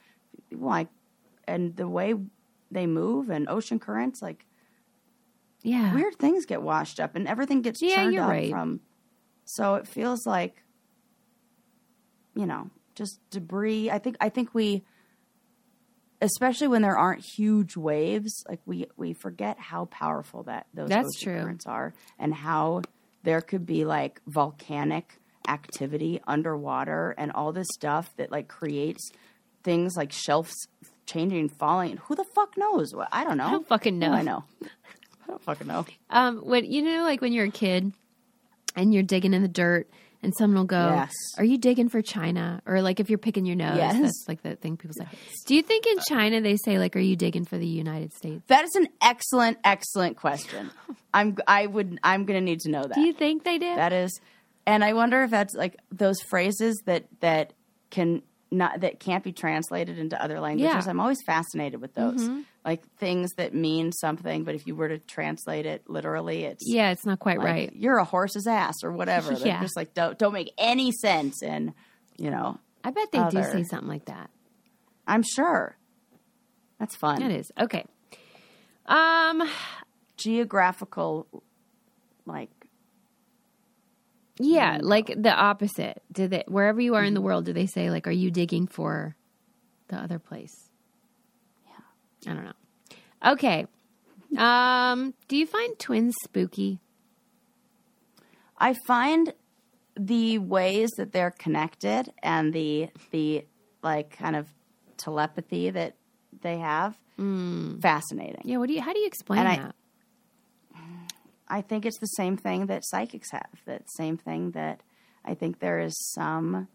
[0.52, 0.88] like,
[1.48, 2.14] and the way
[2.72, 4.46] they move and ocean currents, like
[5.64, 8.50] Yeah, weird things get washed up and everything gets Yeah, churned up right.
[8.52, 8.82] from
[9.46, 10.62] so it feels like
[12.36, 14.84] you know just debris i think i think we
[16.22, 21.08] especially when there aren't huge waves like we we forget how powerful that those That's
[21.16, 21.42] ocean true.
[21.44, 22.82] currents are and how
[23.24, 29.12] there could be like volcanic activity underwater and all this stuff that like creates
[29.64, 30.54] things like shelves
[31.06, 34.12] changing falling who the fuck knows what i don't know I don't fucking know.
[34.12, 37.92] i know i don't fucking know Um, when you know, like when you're a kid
[38.76, 39.90] and you're digging in the dirt,
[40.24, 41.14] and someone will go, Yes.
[41.38, 44.00] "Are you digging for China?" Or like if you're picking your nose, Yes.
[44.02, 45.08] that's like the thing people say.
[45.46, 48.42] Do you think in China they say like, "Are you digging for the United States?"
[48.48, 50.72] That is an excellent, excellent question.
[51.14, 52.96] I'm I would I'm gonna need to know that.
[52.96, 53.76] Do you think they do?
[53.76, 54.20] that is,
[54.68, 57.54] and I wonder if that's like those phrases that that
[57.90, 60.72] can not that can't be translated into other languages.
[60.74, 60.80] Yeah.
[60.80, 60.90] Mm-hmm.
[60.90, 62.30] I'm always fascinated with those,
[62.64, 66.92] like things that mean something, but if you were to translate it literally, it's yeah,
[66.92, 67.74] it's not quite like, right.
[67.76, 69.34] You're a horse's ass or whatever.
[69.36, 69.62] They're Yeah.
[69.62, 71.74] just like don't don't make any sense, and
[72.18, 74.30] you know, I bet they do say something like that.
[75.08, 75.76] I'm sure
[76.80, 77.22] that's fun.
[77.22, 77.86] It is okay.
[78.86, 79.44] Um,
[80.16, 81.28] Geographical,
[82.26, 82.50] like
[84.40, 84.84] yeah, mm.
[84.84, 86.02] like the opposite.
[86.12, 87.28] Did they wherever you are in the mm-hmm.
[87.28, 89.16] world, do they say like, are you digging for
[89.88, 90.70] the other place?
[91.66, 93.32] Yeah, I don't know.
[93.34, 93.68] Okay.
[94.38, 96.80] Um, do you find twins spooky?
[98.58, 99.34] I find
[99.96, 103.46] the ways that they're connected and the the
[103.84, 104.48] like kind of
[104.98, 105.96] telepathy that
[106.42, 107.82] they have mm.
[107.82, 108.42] fascinating.
[108.44, 108.58] Yeah.
[108.58, 108.82] What do you?
[108.82, 109.60] How do you explain And that?
[109.60, 109.72] I
[111.62, 113.62] think it's the same thing that psychics have.
[113.66, 114.82] That same thing that
[115.24, 116.68] I think there is some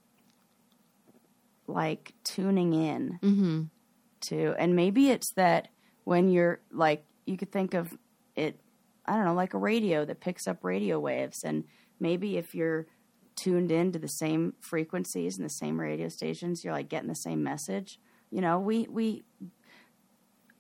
[1.66, 3.62] like tuning in mm-hmm.
[4.28, 5.68] to, and maybe it's that
[6.04, 7.96] when you're like, you could think of
[8.34, 8.60] it,
[9.06, 11.64] I don't know, like a radio that picks up radio waves, and
[12.00, 12.86] maybe if you're
[13.36, 17.14] tuned in to the same frequencies and the same radio stations, you're like getting the
[17.14, 17.98] same message.
[18.30, 19.22] You know, we we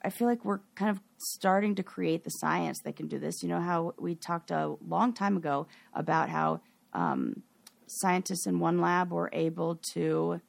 [0.04, 1.00] I feel like we're kind of
[1.30, 3.42] starting to create the science that can do this.
[3.42, 6.60] You know how we talked a long time ago about how
[6.92, 7.42] um,
[7.86, 10.40] scientists in one lab were able to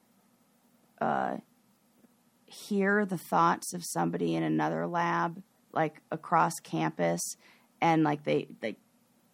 [1.01, 1.37] uh,
[2.45, 5.41] hear the thoughts of somebody in another lab,
[5.73, 7.21] like across campus,
[7.81, 8.77] and like they they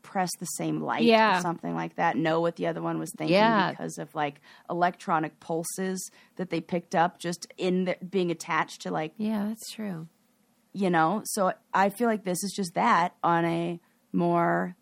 [0.01, 1.37] press the same light Yeah.
[1.37, 2.15] or something like that.
[2.17, 3.71] Know what the other one was thinking Yeah.
[3.71, 8.91] because of like electronic pulses that they picked up just in the, being attached to
[8.91, 10.07] like Yeah, that's true.
[10.73, 13.79] You know so i feel like this is just that on a
[14.13, 14.75] more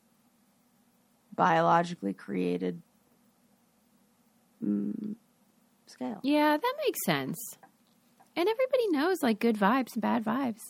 [1.36, 2.82] biologically created
[4.64, 5.16] mm,
[5.86, 7.38] scale Yeah, that makes sense.
[8.36, 10.62] And everybody knows like good vibes and bad vibes.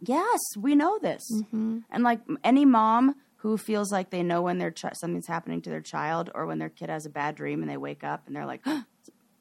[0.00, 1.78] yes we know this Mm-hmm.
[1.90, 5.70] and like any mom who feels like they know when their ch- something's happening to
[5.70, 8.34] their child or when their kid has a bad dream and they wake up and
[8.34, 8.64] they're like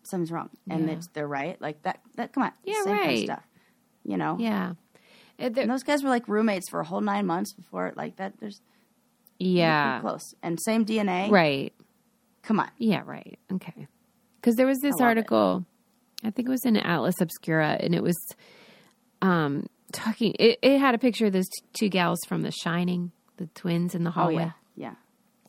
[0.04, 0.96] something's wrong and Yeah.
[0.96, 3.24] it's, they're right like that that come on Yeah, same kind of right.
[3.26, 3.48] stuff
[4.04, 4.74] you know Yeah.
[5.38, 8.62] And those guys were like roommates for a whole nine months before like that there's
[9.40, 10.00] yeah.
[10.00, 11.74] close and same dna Right.
[12.42, 13.38] come on Yeah, right.
[13.54, 13.88] Okay.
[14.40, 15.04] Because there was this I love it.
[15.18, 15.66] article,
[16.24, 18.16] I think it was in Atlas Obscura, and it was
[19.22, 20.36] um, talking.
[20.40, 23.96] It, it had a picture of those t- two gals from The Shining, the twins
[23.96, 24.94] in the oh hallway, yeah yeah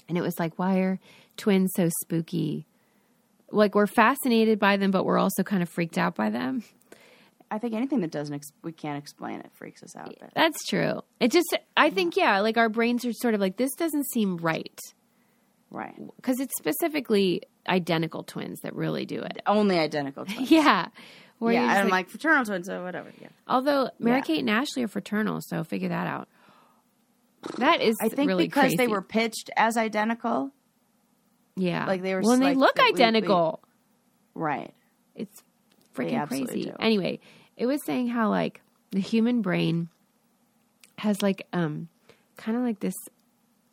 [0.09, 0.99] and it was like, why are
[1.37, 2.66] twins so spooky?
[3.51, 6.62] Like we're fascinated by them, but we're also kind of freaked out by them.
[7.51, 10.14] I think anything that doesn't ex- we can't explain it freaks us out.
[10.20, 11.03] But That's true.
[11.20, 14.36] It just, I think, yeah, like our brains are sort of like this doesn't seem
[14.38, 14.78] right
[15.70, 19.40] right, because it's specifically identical twins that really do it.
[19.47, 20.51] only identical twins.
[20.51, 20.88] Yeah.
[21.38, 23.12] Where yeah, and I'm like- like fraternal twins, so whatever.
[23.20, 24.22] Yeah, Although Mary Yeah.
[24.22, 26.28] Kate and Ashley are fraternal, so figure that out.
[27.59, 30.51] That is I think really because they were pitched as identical.
[31.57, 33.61] yeah, like they were Well, and they look that we- we- identical.
[34.34, 34.72] Right.
[35.14, 35.42] It's
[35.97, 36.64] freaking crazy.
[36.64, 36.72] do.
[36.80, 37.20] Anyway,
[37.57, 39.88] it was saying how like the human brain
[40.99, 41.88] has like um
[42.36, 42.94] kind of like this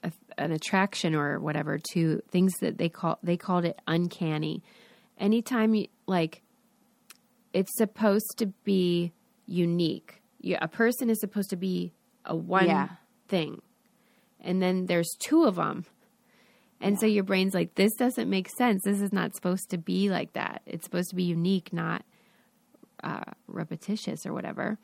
[0.03, 4.63] a, an attraction or whatever to things that they call they called it uncanny.
[5.17, 6.41] Anytime you like
[7.53, 9.11] it's supposed to be
[9.45, 10.21] unique.
[10.41, 11.93] You, a person is supposed to be
[12.25, 12.87] a one Yeah.
[13.27, 13.61] thing.
[14.41, 15.85] And then there's two of them.
[16.81, 18.83] And so your brain's like, this doesn't make sense.
[18.83, 20.63] This is not supposed to be like that.
[20.65, 22.03] It's supposed to be unique, not
[23.03, 24.77] uh, repetitious or whatever.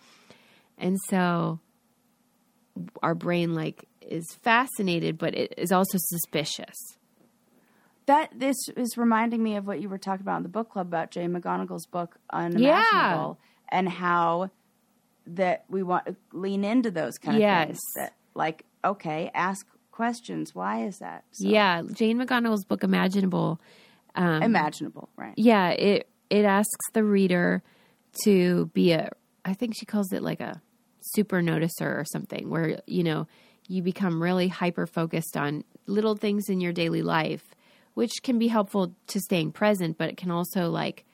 [0.78, 1.60] And so
[3.04, 6.76] our brain like is fascinated, but it is also suspicious.
[8.06, 10.88] That this is reminding me of what you were talking about in the book club
[10.88, 13.38] about Jane McGonigal's book Unimaginable
[13.70, 14.50] and how
[15.28, 17.68] that we want to lean into those kind of Yes.
[17.68, 17.80] things.
[17.98, 20.56] That like, okay, ask questions.
[20.56, 21.24] Why is that?
[21.34, 23.60] So, Yeah, Jane McGonigal's book Imaginable.
[24.16, 25.36] Um, imaginable, right?
[25.38, 27.62] yeah, it it asks the reader
[28.26, 29.10] to be a
[29.46, 30.62] I think she calls it like a
[31.02, 33.28] super noticer or something where you know
[33.68, 37.56] you become really hyper focused on little things in your daily life
[37.94, 41.06] which can be helpful to staying present but it can also like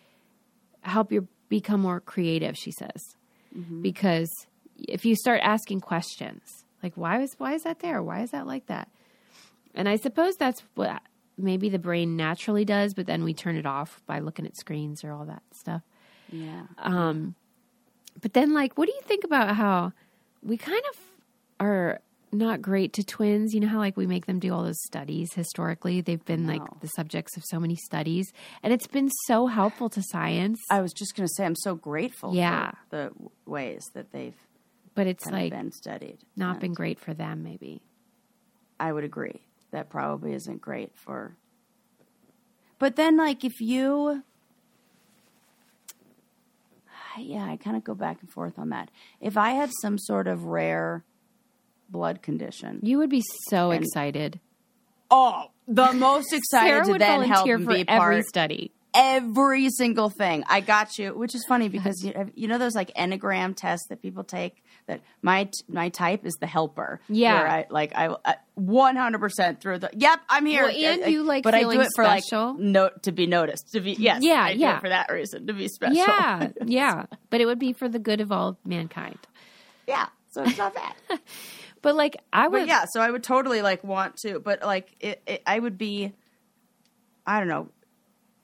[0.82, 3.16] help you become more creative she says.
[3.56, 3.82] Mm-hmm.
[3.82, 4.30] Because
[4.78, 8.02] if you start asking questions like why is why is that there?
[8.02, 8.90] Why is that like that?
[9.74, 11.02] And i suppose that's what
[11.38, 15.04] maybe the brain naturally does but then we turn it off by looking at screens
[15.04, 15.82] or all that stuff
[16.32, 16.64] Yeah.
[16.78, 17.36] Um,
[18.22, 19.94] but then, like, what do you think about how
[20.42, 21.00] we kind of
[21.60, 22.00] are
[22.32, 23.54] not great to twins?
[23.54, 26.02] You know how, like, we make them do all those studies historically?
[26.02, 28.32] They've been, like, the subjects of so many studies,
[28.64, 30.60] and it's been so helpful to science.
[30.72, 32.72] I was just going to say, I'm so grateful Yeah.
[32.72, 34.34] for the w- ways that they've
[34.96, 36.18] but it's, kind like, been studied.
[36.38, 37.82] not And been great for them, maybe.
[38.80, 39.42] I would agree.
[39.72, 41.36] That probably isn't great for.
[42.80, 44.24] But then, like, if you.
[47.18, 48.90] Yeah, I kind of go back and forth on that.
[49.22, 51.04] If I had some sort of rare
[51.90, 54.40] blood condition, You would be so excited.
[55.12, 58.26] oh, the most excited Sarah to would then help volunteer and for be every part
[58.26, 58.72] study.
[58.94, 60.44] every single thing.
[60.48, 64.02] I got you, which is funny because you, you know those like enneagram tests that
[64.02, 64.64] people take.
[64.88, 67.00] That my my type is the helper.
[67.10, 67.36] Yeah.
[67.42, 68.16] I like I
[68.54, 69.90] one hundred percent through the.
[69.94, 70.64] Yep, I'm here.
[70.66, 72.52] Well, and I- you, like, but I do feeling it for special.
[72.52, 73.72] like note to be noticed.
[73.74, 74.78] To be yes, Yeah, I do yeah.
[74.78, 75.96] it for that reason to be special.
[75.96, 77.06] Yeah, yeah.
[77.32, 79.18] But it would be for the good of all mankind.
[79.88, 80.08] yeah.
[80.32, 80.94] So it's not bad.
[81.82, 84.96] But like I would but yeah, so I would totally like want to, but like
[85.00, 86.14] it, it I would be,
[87.28, 87.70] I don't know.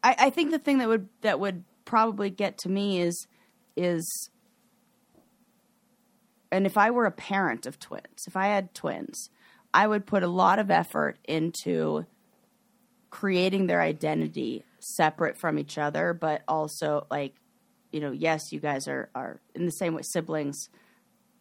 [0.04, 3.28] I, I think the thing that would that would probably get to me is
[3.76, 4.30] is,
[6.52, 9.30] and if I were a parent of twins, if I had twins,
[9.74, 12.06] I would put a lot of effort into
[13.10, 17.36] creating their identity separate from each other, but also like,
[17.92, 20.70] you know, yes, you guys are are in the same way siblings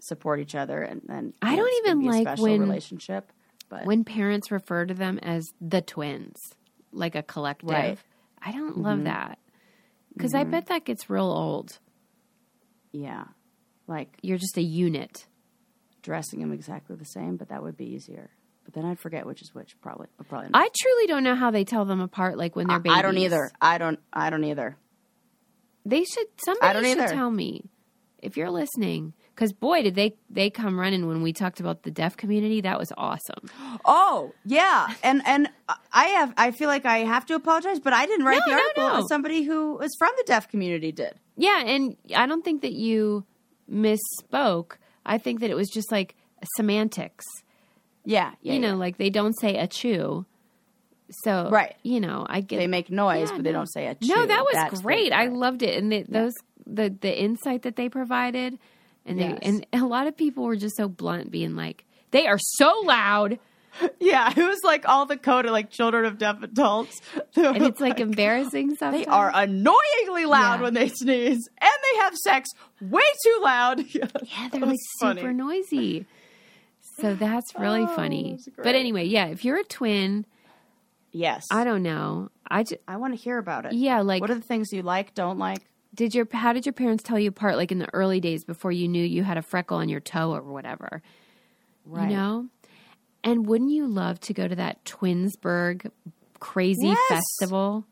[0.01, 3.33] support each other and then I don't even like special when- relationship.
[3.69, 6.57] But when parents refer to them as the twins,
[6.93, 7.69] like a collective.
[7.69, 7.99] Right.
[8.43, 9.05] I don't love mm-hmm.
[9.05, 9.39] that.
[10.13, 10.51] Because I mm-hmm.
[10.51, 11.79] bet that gets real old.
[12.91, 13.27] yeah,
[13.91, 15.27] like You're just a unit.
[16.03, 18.31] dressing them exactly the same, but that would be easier.
[18.65, 19.79] But then I'd forget which is which.
[19.81, 20.49] Probably, probably.
[20.51, 20.63] Not.
[20.65, 22.99] I truly don't know how they tell them apart, like when they're babies.
[22.99, 23.51] I don't either.
[23.61, 23.99] I don't.
[24.13, 24.77] I don't either.
[25.85, 26.27] They should.
[26.45, 27.15] Somebody don't should either.
[27.15, 27.65] tell me
[28.19, 29.15] if you're listening.
[29.35, 32.61] Because boy, did they they come running when we talked about the deaf community.
[32.61, 33.49] That was awesome.
[33.87, 35.49] Oh yeah, and and
[35.93, 36.35] I have.
[36.37, 39.01] I feel like I have to apologize, but I didn't write No, the no, article.
[39.01, 39.07] no.
[39.09, 41.15] Somebody who was from the deaf community did.
[41.37, 43.25] Yeah, and I don't think that you
[43.71, 44.73] misspoke.
[45.05, 46.15] I think that it was just like
[46.57, 47.25] semantics.
[48.05, 48.53] Yeah, yeah.
[48.55, 48.75] you know, yeah.
[48.75, 50.25] like they don't say a chew.
[51.25, 51.75] So Right.
[51.83, 53.59] you know, I get they make noise, Yeah, but they no.
[53.59, 53.95] don't say a.
[53.95, 54.09] Chew.
[54.15, 55.13] No, that was That's great.
[55.13, 56.35] I loved it, and the, those
[56.67, 58.59] the the insight that they provided,
[59.05, 59.39] and they Yes.
[59.43, 63.39] and a lot of people were just so blunt, being like, "They are so loud,"
[64.01, 67.01] Yeah, it was like all the code of like children of deaf adults.
[67.37, 68.77] and it's like embarrassing.
[68.77, 70.63] Sometimes They are annoyingly loud Yeah.
[70.63, 72.49] when they sneeze, and they have sex
[72.81, 73.81] way too loud.
[73.95, 74.07] yeah,
[74.51, 75.21] they're like funny.
[75.21, 76.07] super noisy.
[77.01, 78.33] So that's really Oh, funny.
[78.33, 80.27] that's But anyway, yeah, if you're a twin,
[81.13, 82.31] Yes, I don't know.
[82.49, 83.73] I just I want to hear about it.
[83.73, 85.59] yeah, like what are the things you like, don't like?
[85.93, 88.71] did your how did your parents tell you apart like in the early days before
[88.71, 91.03] you knew you had a freckle on your toe or whatever
[91.85, 92.09] Right.
[92.09, 92.47] you know
[93.23, 95.91] and wouldn't you love to go to that twinsburg
[96.39, 96.99] crazy Yes.
[97.39, 97.85] festival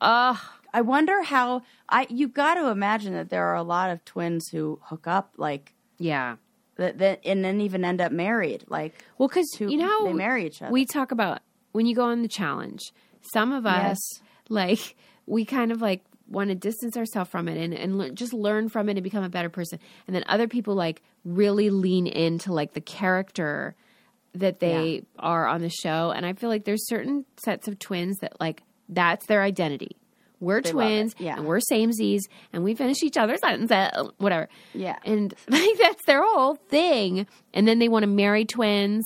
[0.00, 0.38] ugh
[0.72, 2.06] I wonder how I.
[2.10, 5.74] You got to imagine that there are a lot of twins who hook up like
[5.98, 6.36] yeah
[6.76, 8.64] that, that and then even end up married.
[8.68, 10.70] Like, well because you know they marry each other.
[10.70, 11.40] we talk about
[11.72, 12.92] when you go on the challenge
[13.34, 14.22] some of us Yes.
[14.48, 14.96] like
[15.26, 18.68] we kind of like want to distance ourselves from it and, and lear- just learn
[18.68, 22.52] from it and become a better person and then other people like really lean into
[22.52, 23.74] like the character
[24.34, 28.16] that they are on the show and i feel like there's certain sets of twins
[28.20, 29.96] that like that's their identity.
[30.40, 31.36] We're They twins yeah.
[31.36, 32.22] and we're samesies
[32.52, 34.48] and we finish each other's sentences whatever.
[34.74, 34.96] Yeah.
[35.04, 37.26] and like that's their whole thing.
[37.54, 39.04] And then they want to marry twins.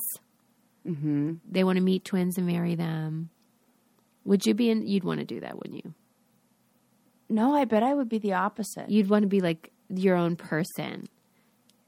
[0.87, 1.35] Mm-hmm.
[1.51, 3.31] they want to meet twins and marry them.
[4.25, 5.95] Would you be in you'd want to do that wouldn't you?
[7.29, 8.91] No, I bet I would be the opposite.
[8.91, 11.09] you'd want to be like your own person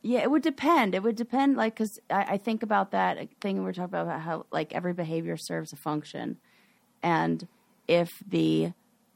[0.06, 0.94] Yeah, it would depend.
[0.94, 4.20] It would depend, like, because I, I think about that thing we were talking about,
[4.20, 6.36] how, like, every behavior serves a function.
[7.02, 7.48] And
[7.88, 8.72] if the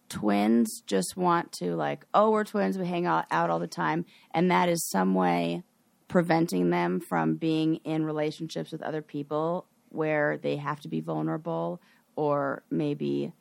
[0.09, 4.05] twins just want to, like, oh, we're twins, we hang out, out all the time,
[4.32, 5.62] and that is some way
[6.09, 11.80] preventing them from being in relationships with other people where they have to be vulnerable
[12.16, 13.32] or maybe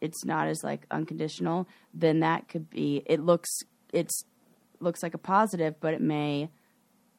[0.00, 3.50] it's not as like unconditional then that could be it looks
[3.92, 4.24] it's
[4.80, 6.48] looks like a positive but it may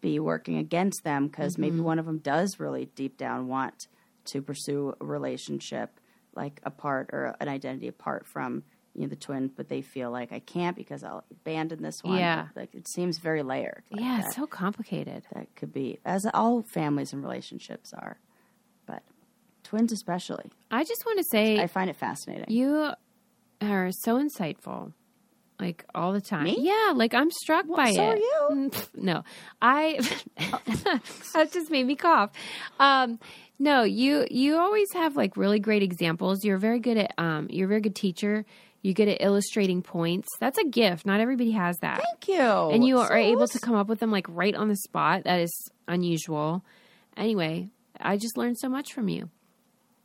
[0.02, 1.86] be working against them because maybe mm-hmm.
[1.86, 3.88] one of them does really deep down want
[4.26, 6.00] to pursue a relationship
[6.36, 8.64] like apart or an identity apart from
[8.96, 12.18] you know the twin but they feel like i can't because i'll abandon this one.
[12.18, 12.48] Yeah.
[12.56, 15.24] like it seems very layered like yeah that, so complicated.
[15.34, 18.18] That could be as all families and relationships are
[18.86, 19.04] but
[19.64, 20.52] twins especially.
[20.72, 22.46] I just want to say i find it fascinating.
[22.50, 22.92] you
[23.62, 24.94] are so insightful
[25.60, 26.46] like all the time.
[26.46, 26.58] Me?
[26.60, 28.08] yeah like i'm struck by so it.
[28.08, 28.72] are you.
[28.96, 29.24] No.
[29.62, 30.00] I
[31.34, 32.32] that just made me cough.
[32.80, 33.20] Um
[33.58, 36.44] no you you always have like really great examples.
[36.44, 38.46] You're very good at um you're a very good teacher.
[38.82, 40.30] You're good at illustrating points.
[40.40, 41.06] That's a gift.
[41.06, 42.02] Not everybody has that.
[42.02, 42.42] Thank you.
[42.42, 45.26] And you are able to come up with them like right on the spot.
[45.26, 46.64] That is unusual.
[47.18, 49.30] Anyway i just learned so much from you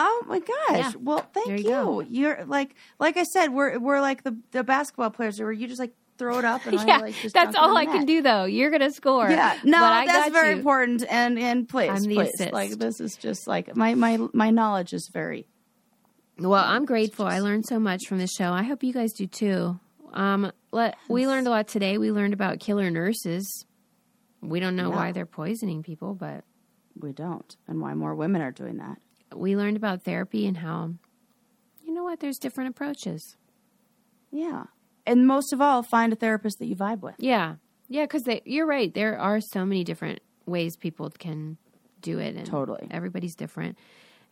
[0.01, 0.49] Oh my gosh!
[0.70, 0.92] Yeah.
[1.01, 2.07] Well, thank There you you.
[2.11, 5.78] You're like, like I said, we're we're like the the basketball players where you just
[5.80, 8.22] like throw it up and yeah, I like just that's all I the can do
[8.22, 8.45] though.
[8.45, 9.30] You're gonna score.
[9.30, 10.57] Yeah, no, got very you.
[10.57, 11.05] important.
[11.09, 12.53] And and please, I'm the please, assist.
[12.53, 15.47] like this is just like my my my knowledge is very.
[16.38, 17.26] Well, I'm grateful.
[17.26, 18.51] I learned so much from this show.
[18.53, 19.78] I hope you guys do too.
[20.12, 21.97] Um, let, we learned a lot today.
[21.99, 23.64] We learned about killer nurses.
[24.40, 24.97] We don't know Yeah.
[24.97, 26.42] why they're poisoning people, but
[27.01, 28.99] We don't, and why more women are doing that.
[29.34, 30.94] We learned about therapy and how,
[31.82, 33.36] you know what, there's different approaches.
[34.30, 34.64] Yeah,
[35.06, 37.16] and most of all, find a therapist that you vibe with.
[37.18, 37.56] Yeah.
[37.88, 38.92] Yeah, because you're right.
[38.92, 41.58] There are so many different ways people can
[42.00, 42.34] do it.
[42.34, 42.88] And Totally.
[42.90, 43.78] Everybody's different.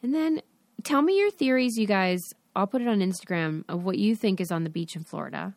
[0.03, 0.41] And then
[0.83, 2.21] tell me your theories, you guys.
[2.57, 5.55] I'll put it on Instagram of what you think is on the beach in Florida.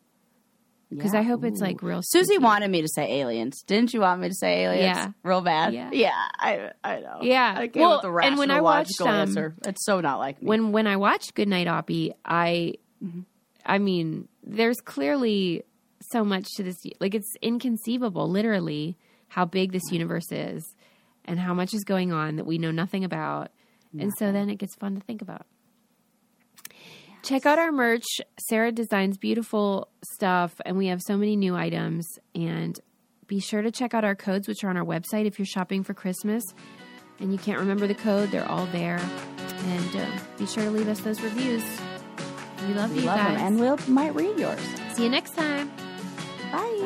[0.90, 1.20] Because Yeah.
[1.20, 1.64] I hope it's Ooh.
[1.64, 2.00] like real.
[2.02, 2.44] Susie spooky.
[2.44, 3.62] wanted me to say aliens.
[3.66, 4.96] Didn't you want me to say aliens?
[4.96, 5.08] Yeah.
[5.24, 5.74] real bad.
[5.74, 6.12] Yeah.
[6.38, 7.18] I I know.
[7.22, 7.54] Yeah.
[7.58, 9.56] I came Well, with the and when I watched, um, answer.
[9.66, 10.48] It's so not like me.
[10.48, 12.74] when when I watched Good Night Oppy, I,
[13.64, 15.64] I mean, there's clearly
[16.12, 16.76] so much to this.
[17.00, 18.96] Like it's inconceivable, literally,
[19.28, 20.64] how big this universe is,
[21.24, 23.50] and how much is going on that we know nothing about.
[23.98, 25.46] And so then it gets fun to think about.
[27.26, 28.06] Check out our merch.
[28.48, 32.06] Sarah designs beautiful stuff, and we have so many new items.
[32.34, 32.78] And
[33.26, 35.82] be sure to check out our codes, which are on our website if you're shopping
[35.82, 36.44] for Christmas
[37.18, 39.00] and you can't remember the code, they're all there.
[39.38, 40.06] And uh,
[40.38, 41.64] be sure to leave us those reviews.
[42.66, 43.36] We love we you love guys.
[43.38, 44.60] them, and we'll might read yours.
[44.94, 45.70] See you next time.
[46.52, 46.85] Bye.